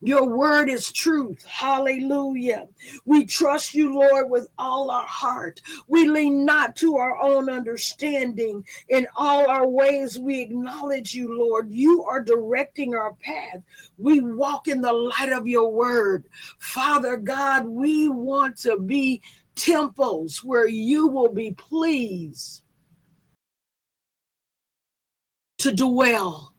Your 0.00 0.28
word 0.28 0.70
is 0.70 0.92
truth. 0.92 1.44
Hallelujah. 1.44 2.68
We 3.04 3.26
trust 3.26 3.74
you, 3.74 3.94
Lord, 3.94 4.30
with 4.30 4.46
all 4.56 4.90
our 4.90 5.06
heart. 5.06 5.60
We 5.88 6.08
lean 6.08 6.44
not 6.44 6.76
to 6.76 6.96
our 6.96 7.20
own 7.20 7.50
understanding. 7.50 8.64
In 8.88 9.08
all 9.16 9.50
our 9.50 9.66
ways, 9.66 10.18
we 10.18 10.40
acknowledge 10.40 11.14
you, 11.14 11.36
Lord. 11.36 11.68
You 11.70 12.04
are 12.04 12.22
directing 12.22 12.94
our 12.94 13.14
path. 13.14 13.60
We 13.96 14.20
walk 14.20 14.68
in 14.68 14.80
the 14.80 14.92
light 14.92 15.32
of 15.32 15.48
your 15.48 15.70
word. 15.70 16.26
Father 16.58 17.16
God, 17.16 17.66
we 17.66 18.08
want 18.08 18.56
to 18.58 18.78
be 18.78 19.20
temples 19.56 20.44
where 20.44 20.68
you 20.68 21.08
will 21.08 21.32
be 21.32 21.50
pleased 21.52 22.62
to 25.58 25.72
dwell 25.72 26.54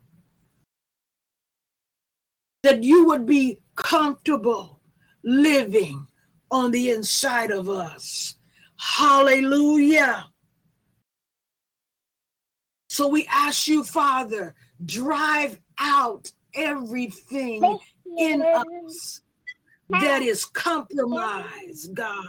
that 2.63 2.83
you 2.83 3.05
would 3.05 3.25
be 3.25 3.59
comfortable 3.75 4.79
living 5.23 6.07
on 6.51 6.71
the 6.71 6.91
inside 6.91 7.51
of 7.51 7.69
us. 7.69 8.35
Hallelujah. 8.77 10.25
So 12.89 13.07
we 13.07 13.27
ask 13.29 13.67
you, 13.67 13.83
Father, 13.83 14.55
drive 14.83 15.59
out 15.77 16.31
everything 16.53 17.79
in 18.17 18.41
us 18.41 19.21
that 19.89 20.21
ah. 20.21 20.25
is 20.25 20.45
compromised, 20.45 21.93
God. 21.93 22.25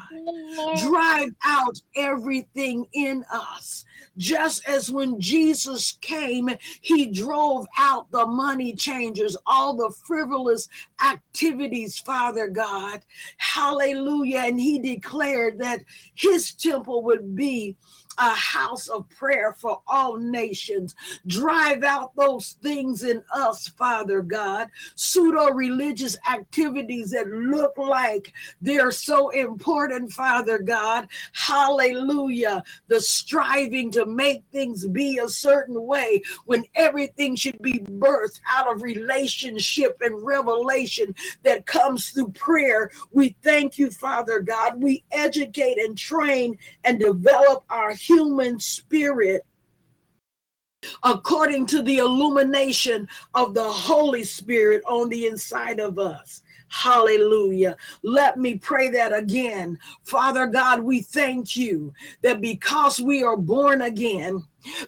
Drive 0.79 1.35
out 1.45 1.81
everything 1.95 2.87
in 2.93 3.25
us. 3.31 3.85
Just 4.17 4.67
as 4.67 4.91
when 4.91 5.21
Jesus 5.21 5.99
came, 6.01 6.51
he 6.81 7.07
drove 7.07 7.67
out 7.79 8.11
the 8.11 8.27
money 8.27 8.75
changers, 8.75 9.37
all 9.47 9.75
the 9.75 9.95
frivolous 10.07 10.69
activities, 11.05 11.99
Father 11.99 12.49
God. 12.49 13.01
Hallelujah. 13.37 14.41
And 14.47 14.61
he 14.61 14.79
declared 14.79 15.59
that 15.59 15.81
his 16.15 16.53
temple 16.53 17.03
would 17.05 17.37
be 17.37 17.77
a 18.21 18.35
house 18.35 18.89
of 18.89 19.09
prayer 19.09 19.55
for 19.59 19.81
all 19.87 20.17
nations. 20.17 20.95
Drive 21.27 21.83
out 21.83 22.15
those 22.17 22.57
things 22.63 23.03
in 23.03 23.23
us, 23.35 23.69
Father 23.69 24.21
God, 24.21 24.69
pseudo 24.95 25.51
religious 25.51 26.19
activities 26.31 27.11
that 27.11 27.27
look 27.29 27.77
like 27.79 28.33
they're 28.61 28.91
so 28.91 29.31
important, 29.31 30.13
Father 30.13 30.59
God. 30.59 31.09
Hallelujah. 31.33 32.63
The 32.89 33.01
striving 33.01 33.91
to 33.93 34.05
make 34.05 34.45
things 34.53 34.87
be 34.87 35.19
a 35.19 35.29
certain 35.29 35.83
way 35.87 36.23
when 36.45 36.65
everything 36.75 37.37
should 37.37 37.61
be 37.63 37.79
birthed 37.79 38.41
out 38.49 38.71
of 38.71 38.83
relationship 38.83 39.97
and 40.03 40.23
revelation 40.23 41.15
that 41.43 41.65
comes 41.65 42.11
through 42.11 42.33
prayer. 42.33 42.91
We 43.13 43.35
thank 43.43 43.79
you, 43.79 43.91
Father 43.91 44.41
God. 44.41 44.83
We 44.83 45.05
educate 45.11 45.79
and 45.79 45.97
train 45.97 46.59
and 46.85 46.99
develop 46.99 47.65
our 47.71 47.95
human 48.11 48.59
spirit 48.59 49.43
according 51.05 51.67
to 51.67 51.83
the 51.83 51.99
illumination 51.99 53.09
of 53.35 53.55
the 53.55 53.71
Holy 53.71 54.25
Spirit 54.25 54.83
on 54.87 55.09
the 55.09 55.27
inside 55.27 55.79
of 55.79 55.99
us. 55.99 56.43
Hallelujah. 56.69 57.77
Let 58.03 58.39
me 58.39 58.57
pray 58.57 58.89
that 58.91 59.13
again. 59.13 59.79
Father 60.05 60.47
God, 60.47 60.81
we 60.81 61.03
thank 61.03 61.57
you 61.57 61.93
that 62.23 62.41
because 62.41 63.01
we 63.01 63.23
are 63.23 63.37
born 63.37 63.83
again, 63.83 64.43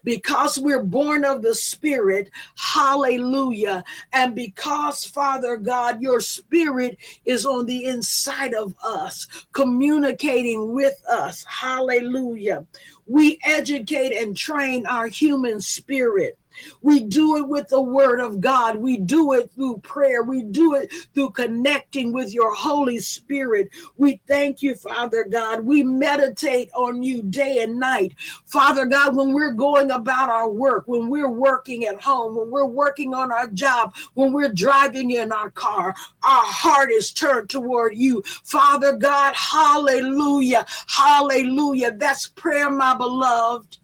because 0.05 0.59
we're 0.59 0.83
born 0.83 1.25
of 1.25 1.43
the 1.43 1.55
Spirit, 1.55 2.31
hallelujah. 2.57 3.85
And 4.13 4.35
because, 4.35 5.05
Father 5.05 5.57
God, 5.57 6.01
your 6.03 6.21
Spirit 6.21 6.99
is 7.25 7.47
on 7.47 7.67
the 7.67 7.85
inside 7.87 8.55
of 8.55 8.75
us, 8.83 9.27
communicating 9.53 10.73
with 10.73 11.03
us, 11.09 11.45
hallelujah. 11.45 12.67
We 13.07 13.39
educate 13.45 14.17
and 14.17 14.37
train 14.37 14.87
our 14.87 15.09
human 15.09 15.61
spirit 15.61 16.39
we 16.81 17.01
do 17.01 17.37
it 17.37 17.49
with 17.49 17.69
the 17.69 17.81
word 17.81 18.21
of 18.21 18.41
God. 18.41 18.77
We 18.77 18.99
do 18.99 19.33
it 19.33 19.51
through 19.55 19.79
prayer. 19.79 20.23
We 20.23 20.43
do 20.43 20.75
it 20.75 20.93
through 21.15 21.31
connecting 21.31 22.13
with 22.13 22.33
your 22.33 22.55
Holy 22.55 22.99
Spirit. 22.99 23.71
We 23.97 24.21
thank 24.27 24.63
you, 24.63 24.75
Father 24.75 25.25
God. 25.25 25.61
We 25.61 25.83
meditate 25.83 26.71
on 26.75 27.03
you 27.03 27.23
day 27.23 27.63
and 27.63 27.79
night. 27.79 28.15
Father 28.47 28.87
God, 28.87 29.17
when 29.17 29.33
we're 29.33 29.53
going 29.53 29.91
about 29.91 30.29
our 30.29 30.49
work, 30.49 30.85
when 30.87 31.09
we're 31.09 31.31
working 31.31 31.85
at 31.87 32.01
home, 32.01 32.37
when 32.37 32.51
we're 32.51 32.65
working 32.65 33.15
on 33.15 33.33
our 33.33 33.49
job, 33.49 33.95
when 34.15 34.33
we're 34.33 34.53
driving 34.53 35.13
in 35.13 35.33
our 35.33 35.51
car, 35.51 35.95
our 36.23 36.45
heart 36.45 36.91
is 36.91 37.13
turned 37.13 37.49
toward 37.51 37.97
you. 37.97 38.23
Father 38.45 38.97
God, 38.97 39.35
hallelujah. 39.35 40.67
Hallelujah. 40.87 41.93
That's 41.93 42.29
prayer, 42.29 42.71
my 42.71 42.95
beloved. 42.95 43.79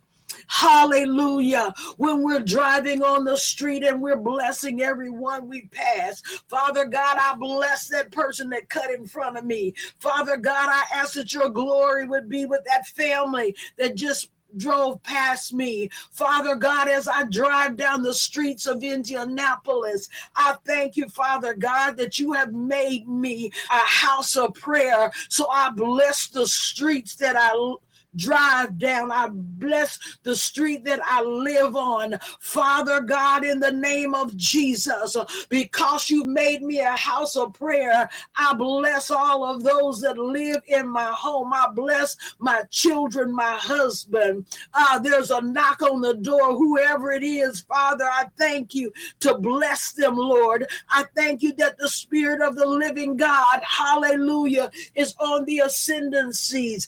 Hallelujah. 0.49 1.73
When 1.99 2.23
we're 2.23 2.41
driving 2.41 3.03
on 3.03 3.25
the 3.25 3.37
street 3.37 3.85
and 3.85 4.01
we're 4.01 4.17
blessing 4.17 4.83
everyone 4.83 5.49
we 5.49 5.67
pass. 5.67 6.23
Father 6.49 6.87
God, 6.87 7.19
I 7.21 7.35
bless 7.37 7.87
that 7.89 8.11
person 8.11 8.49
that 8.51 8.69
cut 8.69 8.91
in 8.91 9.07
front 9.07 9.37
of 9.37 9.45
me. 9.45 9.75
Father 10.01 10.37
God, 10.37 10.71
I 10.71 10.85
ask 10.93 11.15
that 11.15 11.33
your 11.33 11.51
glory 11.51 12.07
would 12.07 12.29
be 12.29 12.47
with 12.47 12.65
that 12.65 12.87
family 12.89 13.55
that 13.77 13.95
just 13.95 14.31
drove 14.57 15.03
past 15.03 15.53
me. 15.53 15.91
Father 16.13 16.57
God, 16.57 16.89
as 16.89 17.07
I 17.07 17.25
drive 17.25 17.77
down 17.77 18.03
the 18.03 18.15
streets 18.15 18.67
of 18.67 18.83
Indianapolis, 18.83 20.09
I 20.35 20.55
thank 20.65 20.97
you, 20.97 21.09
Father 21.09 21.55
God, 21.55 21.97
that 21.99 22.19
you 22.19 22.33
have 22.33 22.53
made 22.53 23.07
me 23.07 23.51
a 23.71 23.79
house 23.79 24.37
of 24.37 24.55
prayer. 24.55 25.13
So 25.29 25.49
I 25.51 25.71
bless 25.71 26.29
the 26.29 26.47
streets 26.47 27.15
that 27.17 27.37
I 27.37 27.53
drive 28.17 28.79
down. 28.79 29.13
I 29.13 29.29
bless 29.33 29.99
the 30.25 30.37
street 30.37 30.85
that 30.85 31.01
I 31.05 31.23
live 31.23 31.77
on. 31.77 32.17
Father 32.41 33.01
God, 33.01 33.45
in 33.45 33.61
the 33.61 33.73
name 33.73 34.15
of 34.15 34.37
Jesus, 34.37 35.17
because 35.49 36.11
you 36.11 36.25
made 36.27 36.63
me 36.63 36.81
a 36.81 36.97
house 36.97 37.37
of 37.37 37.55
prayer, 37.55 38.09
I 38.37 38.55
bless 38.55 39.11
all 39.11 39.45
of 39.45 39.63
those 39.65 40.01
that 40.03 40.19
live 40.19 40.63
in 40.69 40.89
my 40.89 41.13
home. 41.13 41.53
I 41.53 41.69
bless 41.75 42.17
my 42.39 42.63
children, 42.71 43.35
my 43.35 43.57
husband. 43.57 44.47
Uh, 44.75 44.99
there's 44.99 45.31
a 45.31 45.41
knock 45.41 45.83
on 45.83 46.01
the 46.01 46.15
door, 46.15 46.55
whoever 46.57 47.13
it 47.13 47.23
is, 47.25 47.61
Father, 47.63 48.05
I 48.05 48.27
thank 48.39 48.75
you 48.75 48.93
to 49.21 49.39
bless 49.39 49.93
them, 49.93 50.17
Lord. 50.17 50.67
I 50.91 51.05
thank 51.17 51.43
you 51.43 51.55
that 51.55 51.79
the 51.79 51.89
Spirit 51.89 52.43
of 52.43 52.57
the 52.57 52.67
living 52.67 53.17
God, 53.17 53.61
hallelujah, 53.63 54.71
is 54.95 55.15
on 55.21 55.45
the 55.47 55.61
ascendancies. 55.63 56.87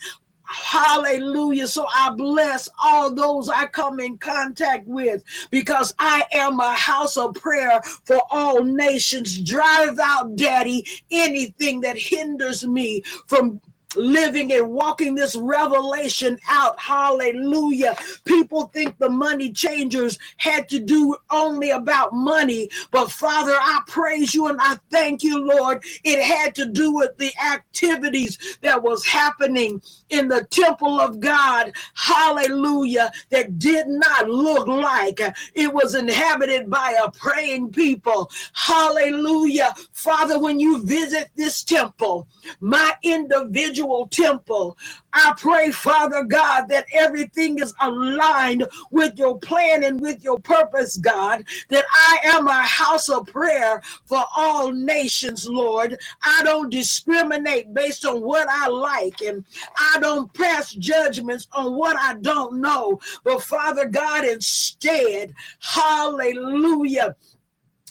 Hallelujah. 0.50 1.68
So 1.68 1.86
I 1.94 2.10
bless 2.10 2.68
all 2.82 3.14
those 3.14 3.48
I 3.48 3.66
come 3.66 4.00
in 4.00 4.18
contact 4.18 4.86
with 4.86 5.22
because 5.50 5.94
I 5.98 6.24
am 6.32 6.58
a 6.58 6.74
house 6.74 7.16
of 7.16 7.34
prayer 7.34 7.80
for 8.04 8.20
all 8.30 8.64
nations. 8.64 9.38
Drive 9.40 9.98
out, 10.00 10.34
Daddy, 10.34 10.84
anything 11.10 11.80
that 11.82 11.96
hinders 11.96 12.66
me 12.66 13.02
from 13.26 13.60
living 13.96 14.52
and 14.52 14.70
walking 14.70 15.14
this 15.14 15.36
revelation 15.36 16.38
out. 16.48 16.78
Hallelujah. 16.78 17.96
People 18.24 18.66
think 18.68 18.96
the 18.98 19.08
money 19.08 19.50
changers 19.50 20.18
had 20.36 20.68
to 20.68 20.78
do 20.78 21.16
only 21.30 21.70
about 21.70 22.12
money, 22.12 22.68
but 22.90 23.10
Father, 23.10 23.52
I 23.52 23.80
praise 23.86 24.34
you 24.34 24.46
and 24.46 24.58
I 24.60 24.76
thank 24.90 25.22
you, 25.22 25.38
Lord. 25.38 25.82
It 26.04 26.22
had 26.22 26.54
to 26.56 26.66
do 26.66 26.94
with 26.94 27.16
the 27.18 27.32
activities 27.44 28.38
that 28.62 28.82
was 28.82 29.04
happening 29.04 29.82
in 30.10 30.28
the 30.28 30.44
temple 30.44 31.00
of 31.00 31.20
God. 31.20 31.72
Hallelujah. 31.94 33.12
That 33.30 33.58
did 33.58 33.86
not 33.88 34.28
look 34.28 34.66
like 34.66 35.20
it 35.54 35.72
was 35.72 35.94
inhabited 35.94 36.70
by 36.70 36.98
a 37.04 37.10
praying 37.10 37.72
people. 37.72 38.30
Hallelujah. 38.52 39.74
Father, 39.92 40.38
when 40.38 40.60
you 40.60 40.82
visit 40.84 41.30
this 41.36 41.62
temple, 41.64 42.28
my 42.60 42.94
individual 43.02 43.79
individual 43.80 44.08
temple. 44.08 44.76
I 45.12 45.34
pray, 45.38 45.70
Father 45.72 46.24
God, 46.24 46.66
that 46.68 46.86
everything 46.92 47.58
is 47.60 47.74
aligned 47.80 48.66
with 48.90 49.18
your 49.18 49.38
plan 49.38 49.84
and 49.84 50.00
with 50.00 50.22
your 50.24 50.38
purpose, 50.40 50.96
God, 50.98 51.44
that 51.70 51.84
I 51.92 52.18
am 52.24 52.46
a 52.48 52.62
house 52.62 53.08
of 53.08 53.26
prayer 53.26 53.82
for 54.06 54.24
all 54.36 54.72
nations, 54.72 55.48
Lord. 55.48 55.98
I 56.24 56.42
don't 56.44 56.70
discriminate 56.70 57.72
based 57.74 58.04
on 58.06 58.20
what 58.22 58.48
I 58.50 58.68
like, 58.68 59.20
and 59.22 59.44
I 59.76 59.98
don't 60.00 60.32
pass 60.34 60.72
judgments 60.74 61.48
on 61.52 61.76
what 61.76 61.96
I 61.98 62.14
don't 62.20 62.60
know. 62.60 63.00
But 63.24 63.42
Father 63.42 63.86
God, 63.88 64.24
instead, 64.24 65.34
hallelujah. 65.60 67.16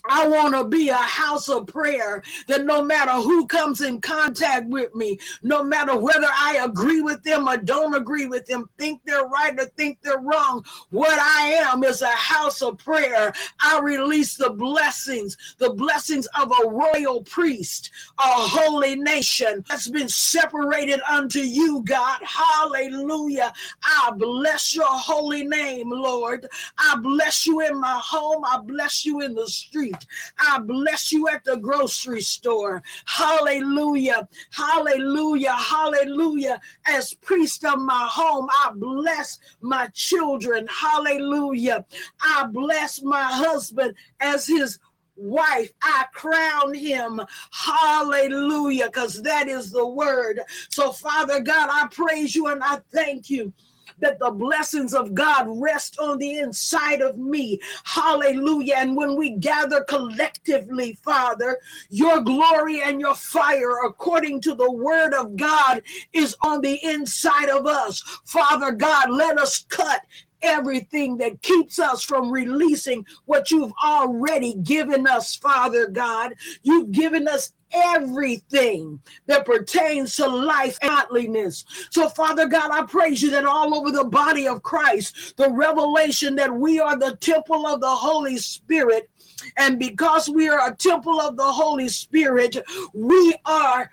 I 0.05 0.27
want 0.27 0.55
to 0.55 0.63
be 0.65 0.89
a 0.89 0.95
house 0.95 1.49
of 1.49 1.67
prayer 1.67 2.23
that 2.47 2.65
no 2.65 2.83
matter 2.83 3.11
who 3.11 3.45
comes 3.47 3.81
in 3.81 4.01
contact 4.01 4.67
with 4.67 4.93
me, 4.95 5.19
no 5.43 5.63
matter 5.63 5.97
whether 5.97 6.27
I 6.31 6.59
agree 6.63 7.01
with 7.01 7.23
them 7.23 7.47
or 7.47 7.57
don't 7.57 7.95
agree 7.95 8.25
with 8.25 8.45
them, 8.45 8.69
think 8.77 9.01
they're 9.05 9.27
right 9.27 9.59
or 9.59 9.65
think 9.65 9.99
they're 10.01 10.19
wrong, 10.19 10.65
what 10.89 11.19
I 11.19 11.51
am 11.51 11.83
is 11.83 12.01
a 12.01 12.09
house 12.09 12.61
of 12.61 12.77
prayer. 12.77 13.33
I 13.61 13.79
release 13.79 14.35
the 14.35 14.49
blessings, 14.51 15.37
the 15.57 15.71
blessings 15.71 16.27
of 16.39 16.51
a 16.63 16.69
royal 16.69 17.23
priest, 17.23 17.91
a 18.19 18.23
holy 18.23 18.95
nation 18.95 19.63
that's 19.67 19.87
been 19.89 20.09
separated 20.09 21.01
unto 21.09 21.39
you, 21.39 21.83
God. 21.83 22.19
Hallelujah. 22.23 23.53
I 23.83 24.11
bless 24.15 24.75
your 24.75 24.87
holy 24.87 25.43
name, 25.45 25.89
Lord. 25.91 26.47
I 26.77 26.95
bless 26.97 27.45
you 27.45 27.61
in 27.61 27.79
my 27.79 27.99
home. 28.03 28.43
I 28.45 28.59
bless 28.59 29.05
you 29.05 29.21
in 29.21 29.35
the 29.35 29.47
street 29.47 29.88
street. 29.89 30.07
I 30.37 30.59
bless 30.59 31.11
you 31.11 31.27
at 31.27 31.43
the 31.43 31.57
grocery 31.57 32.21
store. 32.21 32.83
Hallelujah. 33.05 34.27
Hallelujah. 34.51 35.53
Hallelujah. 35.53 36.59
As 36.85 37.13
priest 37.13 37.65
of 37.65 37.79
my 37.79 38.07
home, 38.11 38.47
I 38.65 38.71
bless 38.75 39.39
my 39.61 39.87
children. 39.93 40.67
Hallelujah. 40.67 41.85
I 42.21 42.47
bless 42.47 43.01
my 43.01 43.23
husband 43.23 43.95
as 44.19 44.47
his 44.47 44.79
wife, 45.15 45.69
I 45.81 46.05
crown 46.13 46.73
him. 46.73 47.19
Hallelujah, 47.51 48.85
because 48.85 49.21
that 49.23 49.49
is 49.49 49.69
the 49.69 49.85
word. 49.85 50.39
So, 50.69 50.93
Father 50.93 51.41
God, 51.41 51.69
I 51.69 51.87
praise 51.93 52.33
you 52.33 52.47
and 52.47 52.63
I 52.63 52.79
thank 52.93 53.29
you 53.29 53.51
that 54.01 54.19
the 54.19 54.31
blessings 54.31 54.93
of 54.93 55.13
God 55.13 55.45
rest 55.47 55.97
on 55.99 56.17
the 56.17 56.39
inside 56.39 57.01
of 57.01 57.17
me. 57.17 57.59
Hallelujah. 57.83 58.75
And 58.77 58.95
when 58.95 59.15
we 59.15 59.31
gather 59.31 59.83
collectively, 59.83 60.97
Father, 61.03 61.57
your 61.89 62.21
glory 62.21 62.81
and 62.81 62.99
your 62.99 63.15
fire, 63.15 63.85
according 63.85 64.41
to 64.41 64.55
the 64.55 64.71
word 64.71 65.13
of 65.13 65.35
God, 65.35 65.81
is 66.13 66.35
on 66.41 66.61
the 66.61 66.83
inside 66.83 67.49
of 67.49 67.65
us. 67.65 68.01
Father 68.25 68.71
God, 68.71 69.11
let 69.11 69.37
us 69.37 69.65
cut 69.69 70.01
everything 70.41 71.17
that 71.17 71.41
keeps 71.41 71.79
us 71.79 72.03
from 72.03 72.31
releasing 72.31 73.05
what 73.25 73.51
you've 73.51 73.73
already 73.83 74.53
given 74.55 75.07
us, 75.07 75.35
Father 75.35 75.87
God. 75.87 76.33
You've 76.63 76.91
given 76.91 77.27
us 77.27 77.51
everything 77.73 78.99
that 79.27 79.45
pertains 79.45 80.15
to 80.15 80.27
life 80.27 80.77
and 80.81 80.89
godliness. 80.89 81.65
So, 81.91 82.09
Father 82.09 82.47
God, 82.47 82.71
I 82.71 82.83
praise 82.83 83.21
you 83.21 83.31
that 83.31 83.45
all 83.45 83.75
over 83.75 83.91
the 83.91 84.03
body 84.05 84.47
of 84.47 84.63
Christ, 84.63 85.37
the 85.37 85.49
revelation 85.49 86.35
that 86.35 86.53
we 86.53 86.79
are 86.79 86.97
the 86.97 87.15
temple 87.17 87.65
of 87.67 87.81
the 87.81 87.95
Holy 87.95 88.37
Spirit. 88.37 89.09
And 89.57 89.79
because 89.79 90.29
we 90.29 90.49
are 90.49 90.69
a 90.69 90.75
temple 90.75 91.21
of 91.21 91.37
the 91.37 91.51
Holy 91.51 91.89
Spirit, 91.89 92.57
we 92.93 93.35
are 93.45 93.91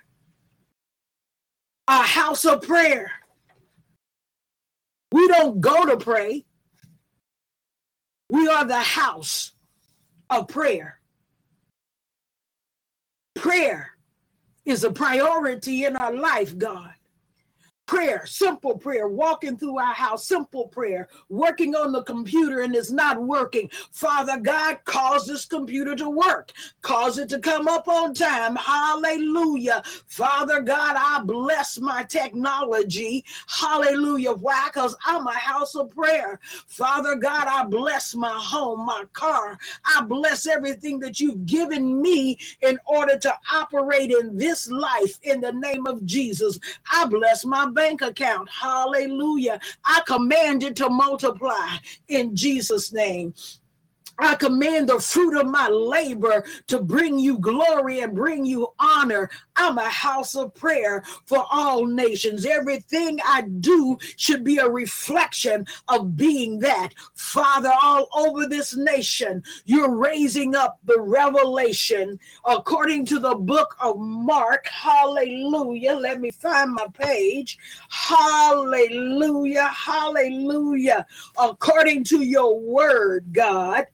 a 1.87 2.01
house 2.01 2.45
of 2.45 2.61
prayer. 2.61 3.11
We 5.11 5.27
don't 5.29 5.61
go 5.61 5.85
to 5.85 5.97
pray, 5.97 6.45
we 8.29 8.47
are 8.47 8.65
the 8.65 8.79
house 8.79 9.53
of 10.29 10.49
prayer. 10.49 10.96
Prayer 13.37 13.91
is 14.65 14.83
a 14.83 14.91
priority 14.91 15.85
in 15.85 15.95
our 15.95 16.13
life, 16.13 16.57
God 16.57 16.96
prayer, 17.87 18.25
simple 18.25 18.77
prayer, 18.77 19.07
walking 19.07 19.57
through 19.57 19.79
our 19.79 19.93
house, 19.93 20.27
simple 20.27 20.67
prayer, 20.67 21.07
working 21.29 21.73
on 21.73 21.91
the 21.91 22.03
computer 22.03 22.61
and 22.61 22.75
it's 22.75 22.91
not 22.91 23.21
working. 23.21 23.69
Father 23.91 24.37
God, 24.37 24.77
cause 24.85 25.25
this 25.25 25.45
computer 25.45 25.95
to 25.95 26.09
work, 26.09 26.51
cause 26.81 27.17
it 27.17 27.29
to 27.29 27.39
come 27.39 27.67
up 27.67 27.87
on 27.87 28.13
time. 28.13 28.55
Hallelujah. 28.55 29.81
Father 30.05 30.61
God, 30.61 30.95
I 30.97 31.21
bless 31.23 31.79
my 31.79 32.03
technology. 32.03 33.23
Hallelujah. 33.47 34.33
Why? 34.33 34.69
Because 34.71 34.95
I'm 35.05 35.25
a 35.25 35.33
house 35.33 35.75
of 35.75 35.89
prayer. 35.91 36.39
Father 36.67 37.15
God, 37.15 37.47
I 37.47 37.63
bless 37.63 38.13
my 38.13 38.37
home, 38.37 38.85
my 38.85 39.03
car. 39.13 39.57
I 39.85 40.01
bless 40.01 40.45
everything 40.45 40.99
that 40.99 41.19
you've 41.19 41.45
given 41.45 42.01
me 42.01 42.37
in 42.61 42.77
order 42.85 43.17
to 43.17 43.33
operate 43.53 44.11
in 44.11 44.37
this 44.37 44.69
life 44.69 45.17
in 45.23 45.39
the 45.39 45.53
name 45.53 45.87
of 45.87 46.05
Jesus. 46.05 46.59
I 46.91 47.05
bless 47.05 47.45
my 47.45 47.69
bank 47.77 48.01
account. 48.01 48.49
Hallelujah. 48.49 49.59
I 49.85 50.01
command 50.07 50.63
it 50.63 50.75
to 50.77 50.89
multiply 50.89 51.77
in 52.07 52.35
Jesus' 52.35 52.91
name. 52.91 53.35
I 54.19 54.35
command 54.35 54.89
the 54.89 54.99
fruit 54.99 55.39
of 55.39 55.47
my 55.47 55.67
labor 55.69 56.43
to 56.67 56.79
bring 56.81 57.19
you 57.19 57.37
glory 57.39 58.01
and 58.01 58.15
bring 58.15 58.45
you 58.45 58.67
honor. 58.79 59.29
I'm 59.55 59.77
a 59.77 59.89
house 59.89 60.35
of 60.35 60.53
prayer 60.55 61.03
for 61.25 61.45
all 61.51 61.85
nations. 61.85 62.45
Everything 62.45 63.19
I 63.25 63.41
do 63.41 63.97
should 64.15 64.43
be 64.43 64.57
a 64.57 64.69
reflection 64.69 65.67
of 65.87 66.17
being 66.17 66.59
that. 66.59 66.89
Father, 67.15 67.71
all 67.81 68.07
over 68.15 68.47
this 68.47 68.75
nation, 68.75 69.43
you're 69.65 69.95
raising 69.95 70.55
up 70.55 70.79
the 70.85 70.99
revelation 70.99 72.19
according 72.45 73.05
to 73.07 73.19
the 73.19 73.35
book 73.35 73.75
of 73.81 73.99
Mark. 73.99 74.67
Hallelujah. 74.67 75.93
Let 75.93 76.21
me 76.21 76.31
find 76.31 76.73
my 76.73 76.87
page. 76.93 77.57
Hallelujah. 77.89 79.67
Hallelujah. 79.67 81.05
According 81.37 82.03
to 82.05 82.23
your 82.23 82.59
word, 82.59 83.25
God. 83.31 83.85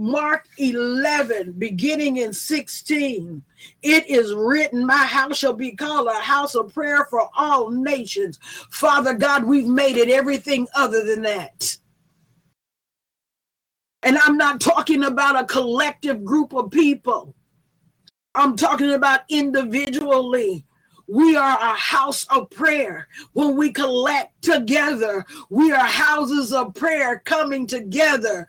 Mark 0.00 0.48
11, 0.58 1.52
beginning 1.52 2.18
in 2.18 2.32
16. 2.32 3.42
It 3.82 4.10
is 4.10 4.34
written, 4.34 4.86
My 4.86 5.06
house 5.06 5.38
shall 5.38 5.52
be 5.52 5.72
called 5.72 6.08
a 6.08 6.20
house 6.20 6.54
of 6.54 6.74
prayer 6.74 7.06
for 7.10 7.28
all 7.36 7.70
nations. 7.70 8.38
Father 8.70 9.14
God, 9.14 9.44
we've 9.44 9.66
made 9.66 9.96
it 9.96 10.10
everything 10.10 10.66
other 10.74 11.04
than 11.04 11.22
that. 11.22 11.76
And 14.02 14.18
I'm 14.18 14.36
not 14.36 14.60
talking 14.60 15.04
about 15.04 15.40
a 15.40 15.46
collective 15.46 16.24
group 16.24 16.52
of 16.54 16.70
people, 16.70 17.34
I'm 18.34 18.56
talking 18.56 18.92
about 18.92 19.20
individually. 19.28 20.64
We 21.08 21.36
are 21.36 21.58
a 21.60 21.74
house 21.74 22.26
of 22.30 22.48
prayer. 22.50 23.08
When 23.34 23.56
we 23.56 23.72
collect 23.72 24.40
together, 24.42 25.26
we 25.50 25.72
are 25.72 25.84
houses 25.84 26.52
of 26.54 26.74
prayer 26.74 27.20
coming 27.24 27.66
together 27.66 28.48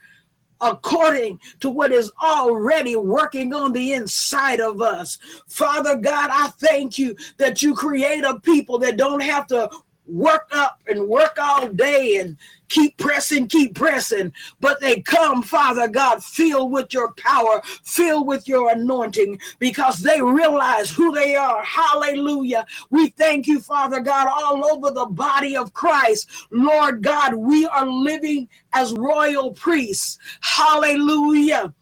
according 0.63 1.39
to 1.59 1.69
what 1.69 1.91
is 1.91 2.11
already 2.21 2.95
working 2.95 3.53
on 3.53 3.73
the 3.73 3.93
inside 3.93 4.59
of 4.59 4.81
us. 4.81 5.19
Father 5.47 5.95
God, 5.97 6.29
I 6.31 6.47
thank 6.59 6.97
you 6.97 7.15
that 7.37 7.61
you 7.61 7.75
create 7.75 8.23
a 8.23 8.39
people 8.39 8.77
that 8.79 8.97
don't 8.97 9.21
have 9.21 9.47
to 9.47 9.69
work 10.07 10.47
up 10.51 10.79
and 10.87 11.07
work 11.07 11.37
all 11.39 11.67
day 11.69 12.17
and 12.17 12.37
keep 12.69 12.97
pressing, 12.97 13.47
keep 13.47 13.75
pressing. 13.75 14.33
But 14.59 14.79
they 14.79 15.01
come, 15.01 15.43
Father 15.43 15.87
God, 15.87 16.23
filled 16.23 16.71
with 16.71 16.93
your 16.93 17.13
power, 17.13 17.61
filled 17.83 18.27
with 18.27 18.47
your 18.47 18.71
anointing, 18.71 19.39
because 19.59 19.99
they 19.99 20.21
realize 20.21 20.89
who 20.89 21.11
they 21.13 21.35
are. 21.35 21.63
Hallelujah. 21.63 22.65
We 22.89 23.09
thank 23.09 23.47
you, 23.47 23.59
Father 23.59 23.99
God, 23.99 24.27
all 24.27 24.65
over 24.65 24.91
the 24.91 25.05
body 25.05 25.55
of 25.55 25.73
Christ. 25.73 26.29
Lord 26.51 27.03
God, 27.03 27.35
we 27.35 27.65
are 27.67 27.85
living 27.85 28.49
as 28.73 28.93
royal 28.93 29.51
priests. 29.51 30.17
Hallelujah 30.41 31.73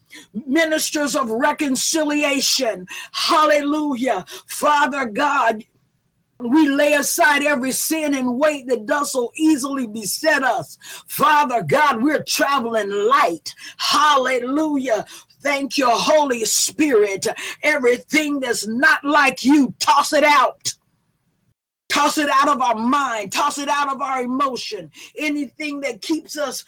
ministers 0.45 1.15
of 1.15 1.29
reconciliation. 1.29 2.85
Hallelujah. 3.13 4.25
Father 4.47 5.05
God, 5.05 5.63
we 6.43 6.67
lay 6.67 6.93
aside 6.93 7.43
every 7.43 7.71
sin 7.71 8.13
and 8.13 8.37
weight 8.37 8.67
that 8.67 8.85
does 8.85 9.11
so 9.11 9.31
easily 9.35 9.87
beset 9.87 10.43
us. 10.43 10.77
Father 11.07 11.63
God, 11.63 12.01
we're 12.01 12.23
traveling 12.23 12.89
light. 12.89 13.53
Hallelujah. 13.77 15.05
Thank 15.41 15.77
you, 15.77 15.89
Holy 15.89 16.45
Spirit. 16.45 17.27
Everything 17.63 18.39
that's 18.39 18.67
not 18.67 19.03
like 19.03 19.43
you, 19.43 19.73
toss 19.79 20.13
it 20.13 20.23
out. 20.23 20.73
Toss 21.89 22.17
it 22.17 22.29
out 22.29 22.47
of 22.47 22.61
our 22.61 22.75
mind, 22.75 23.33
toss 23.33 23.57
it 23.57 23.67
out 23.67 23.93
of 23.93 24.01
our 24.01 24.21
emotion. 24.21 24.89
Anything 25.17 25.81
that 25.81 26.01
keeps 26.01 26.37
us, 26.37 26.63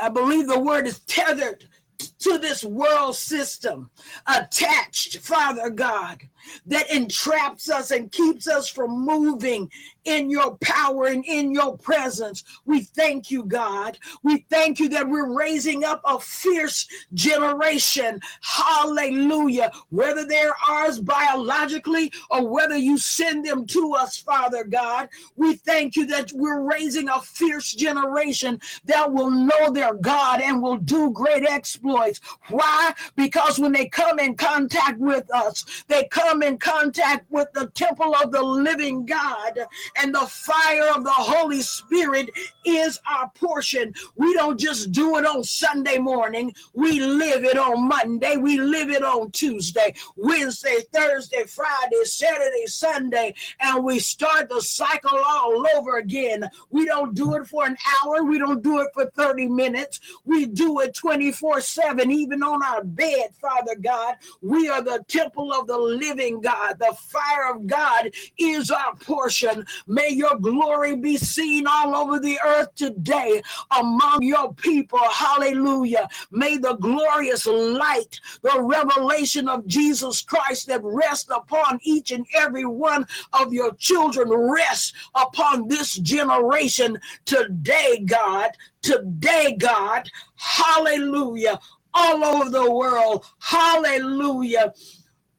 I 0.00 0.08
believe 0.08 0.46
the 0.46 0.58
word 0.58 0.86
is 0.86 1.00
tethered 1.00 1.68
to 2.12 2.38
this 2.38 2.64
world 2.64 3.16
system 3.16 3.90
attached, 4.26 5.18
Father 5.18 5.70
God, 5.70 6.22
that 6.66 6.90
entraps 6.90 7.70
us 7.70 7.90
and 7.90 8.12
keeps 8.12 8.48
us 8.48 8.68
from 8.68 9.04
moving 9.04 9.70
in 10.04 10.30
your 10.30 10.56
power 10.58 11.06
and 11.06 11.24
in 11.24 11.52
your 11.52 11.76
presence. 11.78 12.44
We 12.64 12.82
thank 12.82 13.30
you, 13.30 13.44
God. 13.44 13.98
We 14.22 14.46
thank 14.50 14.78
you 14.78 14.88
that 14.90 15.08
we're 15.08 15.36
raising 15.36 15.84
up 15.84 16.00
a 16.04 16.18
fierce 16.18 16.86
generation. 17.14 18.20
Hallelujah. 18.42 19.70
Whether 19.90 20.26
they're 20.26 20.54
ours 20.68 21.00
biologically 21.00 22.12
or 22.30 22.46
whether 22.46 22.76
you 22.76 22.98
send 22.98 23.44
them 23.44 23.66
to 23.68 23.94
us, 23.94 24.18
Father 24.18 24.64
God, 24.64 25.08
we 25.36 25.54
thank 25.54 25.96
you 25.96 26.06
that 26.06 26.32
we're 26.32 26.60
raising 26.60 27.08
a 27.08 27.20
fierce 27.20 27.72
generation 27.72 28.60
that 28.84 29.12
will 29.12 29.30
know 29.30 29.70
their 29.70 29.94
God 29.94 30.40
and 30.40 30.62
will 30.62 30.76
do 30.76 31.10
great 31.10 31.44
exploits. 31.44 32.20
Why? 32.48 32.92
Because 33.16 33.58
when 33.58 33.72
they 33.72 33.88
come 33.88 34.18
in 34.18 34.36
contact 34.36 34.98
with 34.98 35.32
us, 35.32 35.84
they 35.88 36.04
come 36.10 36.42
in 36.42 36.58
contact 36.58 37.30
with 37.30 37.48
the 37.54 37.66
temple 37.68 38.14
of 38.22 38.32
the 38.32 38.42
living 38.42 39.06
God 39.06 39.58
and 39.96 40.14
the 40.14 40.26
fire 40.26 40.90
of 40.94 41.04
the 41.04 41.10
Holy 41.10 41.62
Spirit 41.62 42.30
is 42.64 43.00
our 43.08 43.30
portion. 43.30 43.94
We 44.16 44.34
don't 44.34 44.58
just 44.58 44.92
do 44.92 45.16
it 45.18 45.26
on 45.26 45.44
Sunday 45.44 45.98
morning, 45.98 46.54
we 46.72 47.00
live 47.00 47.44
it 47.44 47.58
on 47.58 47.88
Monday, 47.88 48.36
we 48.36 48.58
live 48.58 48.90
it 48.90 49.02
on 49.02 49.30
Tuesday, 49.30 49.94
Wednesday, 50.16 50.78
Thursday, 50.92 51.44
Friday, 51.44 52.04
Saturday, 52.04 52.66
Sunday, 52.66 53.34
and 53.60 53.84
we 53.84 53.98
start 53.98 54.48
the 54.48 54.60
cycle 54.60 55.18
all 55.26 55.64
over 55.76 55.98
again. 55.98 56.48
We 56.70 56.86
don't 56.86 57.14
do 57.14 57.34
it 57.34 57.46
for 57.46 57.66
an 57.66 57.76
hour, 58.04 58.24
we 58.24 58.38
don't 58.38 58.62
do 58.62 58.80
it 58.80 58.88
for 58.94 59.06
30 59.16 59.48
minutes, 59.48 60.00
we 60.24 60.46
do 60.46 60.80
it 60.80 60.94
24 60.94 61.60
7, 61.60 62.10
even 62.10 62.42
on 62.42 62.62
our 62.62 62.82
bed, 62.84 63.30
Father 63.40 63.76
God. 63.80 64.16
We 64.42 64.68
are 64.68 64.82
the 64.82 65.04
temple 65.08 65.52
of 65.52 65.66
the 65.66 65.78
living 65.78 66.40
God. 66.40 66.78
The 66.78 66.94
fire 67.08 67.54
of 67.54 67.66
God 67.66 68.10
is 68.38 68.70
our 68.70 68.94
portion. 68.96 69.64
May 69.86 70.10
your 70.10 70.36
glory 70.36 70.96
be 70.96 71.16
seen 71.18 71.66
all 71.66 71.94
over 71.94 72.18
the 72.18 72.38
earth 72.44 72.74
today 72.74 73.42
among 73.78 74.22
your 74.22 74.54
people. 74.54 74.98
Hallelujah. 74.98 76.08
May 76.30 76.56
the 76.56 76.76
glorious 76.76 77.46
light, 77.46 78.18
the 78.42 78.60
revelation 78.62 79.48
of 79.48 79.66
Jesus 79.66 80.22
Christ 80.22 80.68
that 80.68 80.80
rests 80.82 81.30
upon 81.30 81.80
each 81.82 82.12
and 82.12 82.26
every 82.34 82.64
one 82.64 83.06
of 83.34 83.52
your 83.52 83.74
children 83.74 84.30
rest 84.30 84.94
upon 85.14 85.68
this 85.68 85.94
generation 85.94 86.98
today, 87.26 88.02
God. 88.06 88.50
Today, 88.82 89.56
God. 89.58 90.08
Hallelujah. 90.36 91.60
All 91.92 92.24
over 92.24 92.50
the 92.50 92.70
world. 92.70 93.24
Hallelujah 93.38 94.72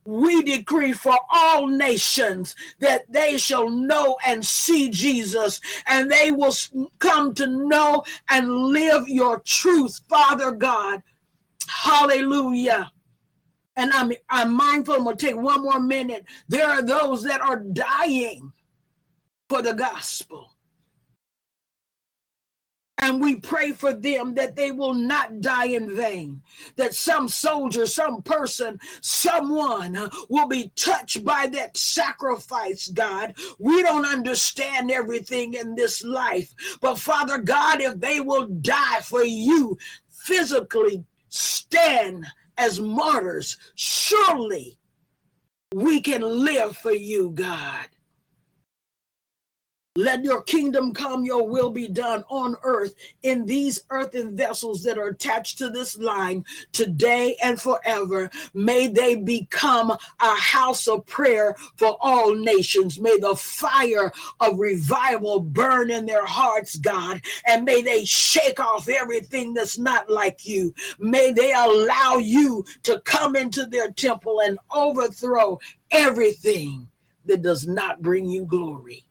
we 0.06 0.44
decree 0.44 0.94
for 0.94 1.18
all 1.32 1.68
nations 1.68 2.56
that 2.80 3.12
they 3.12 3.38
shall 3.38 3.70
know 3.70 4.18
and 4.26 4.46
see 4.46 4.90
Jesus 4.90 5.60
and 5.88 6.12
they 6.12 6.32
will 6.32 6.54
come 7.00 7.34
to 7.34 7.48
know 7.48 8.04
and 8.30 8.50
live 8.50 9.08
your 9.08 9.40
truth, 9.40 10.00
Father 10.08 10.52
God. 10.52 11.02
Hallelujah. 11.68 12.92
And 13.76 13.92
I'm, 13.92 14.14
I'm 14.30 14.54
mindful, 14.54 14.96
I'm 14.96 15.04
going 15.04 15.18
to 15.18 15.26
take 15.26 15.36
one 15.36 15.64
more 15.64 15.80
minute. 15.80 16.26
There 16.48 16.68
are 16.68 16.82
those 16.82 17.24
that 17.24 17.42
are 17.42 17.60
dying 17.60 18.54
for 19.50 19.62
the 19.62 19.74
gospel. 19.74 20.55
And 23.00 23.22
we 23.22 23.36
pray 23.36 23.74
for 23.74 23.94
them 23.94 24.36
that 24.36 24.56
they 24.56 24.72
will 24.72 24.94
not 24.94 25.42
die 25.42 25.68
in 25.68 25.96
vain, 25.96 26.42
that 26.78 26.94
some 26.94 27.28
soldier, 27.28 27.86
some 27.86 28.22
person, 28.22 28.80
someone 29.02 30.10
will 30.30 30.48
be 30.48 30.72
touched 30.76 31.26
by 31.26 31.48
that 31.48 31.76
sacrifice, 31.76 32.88
God. 32.88 33.36
We 33.60 33.84
don't 33.84 34.06
understand 34.06 34.92
everything 34.92 35.56
in 35.56 35.76
this 35.76 36.04
life, 36.06 36.54
but 36.80 36.98
Father 36.98 37.38
God, 37.38 37.82
if 37.82 38.00
they 38.00 38.22
will 38.22 38.48
die 38.48 39.02
for 39.02 39.26
you, 39.26 39.78
physically 40.10 41.04
stand 41.30 42.26
as 42.58 42.80
martyrs, 42.80 43.58
surely 43.76 44.78
we 45.74 46.00
can 46.00 46.22
live 46.22 46.78
for 46.78 46.94
you, 46.94 47.32
God. 47.32 47.88
Let 49.98 50.26
your 50.26 50.42
kingdom 50.42 50.94
come, 50.94 51.24
your 51.24 51.48
will 51.48 51.70
be 51.70 51.88
done 51.88 52.26
on 52.28 52.58
earth 52.64 52.96
in 53.24 53.46
these 53.46 53.82
earthen 53.90 54.36
vessels 54.36 54.84
that 54.84 54.98
are 54.98 55.08
attached 55.08 55.58
to 55.60 55.70
this 55.70 55.98
line 55.98 56.44
today 56.74 57.38
and 57.42 57.62
forever. 57.62 58.30
May 58.54 58.88
they 58.88 59.16
become 59.16 59.92
a 59.92 60.36
house 60.36 60.90
of 60.90 61.06
prayer 61.06 61.56
for 61.78 61.96
all 62.02 62.36
nations. 62.36 63.00
May 63.00 63.18
the 63.20 63.38
fire 63.38 64.12
of 64.42 64.60
revival 64.60 65.40
burn 65.40 65.90
in 65.90 66.06
their 66.06 66.26
hearts, 66.26 66.76
God, 66.76 67.22
and 67.48 67.64
may 67.64 67.82
they 67.82 68.04
shake 68.04 68.60
off 68.60 68.90
everything 68.90 69.54
that's 69.54 69.78
not 69.78 70.10
like 70.10 70.46
you. 70.46 70.74
May 71.00 71.32
they 71.32 71.54
allow 71.54 72.18
you 72.18 72.66
to 72.84 73.00
come 73.06 73.38
into 73.38 73.66
their 73.66 73.92
temple 73.92 74.42
and 74.42 74.60
overthrow 74.74 75.58
everything 75.90 76.90
that 77.28 77.42
does 77.42 77.66
not 77.66 78.02
bring 78.02 78.26
you 78.26 78.44
glory 78.44 79.06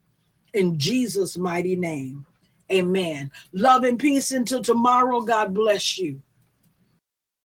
in 0.54 0.78
Jesus' 0.78 1.36
mighty 1.36 1.76
name. 1.76 2.24
Amen. 2.72 3.30
Love 3.52 3.84
and 3.84 3.98
peace 3.98 4.30
until 4.30 4.62
tomorrow. 4.62 5.20
God 5.20 5.52
bless 5.52 5.98
you. 5.98 6.20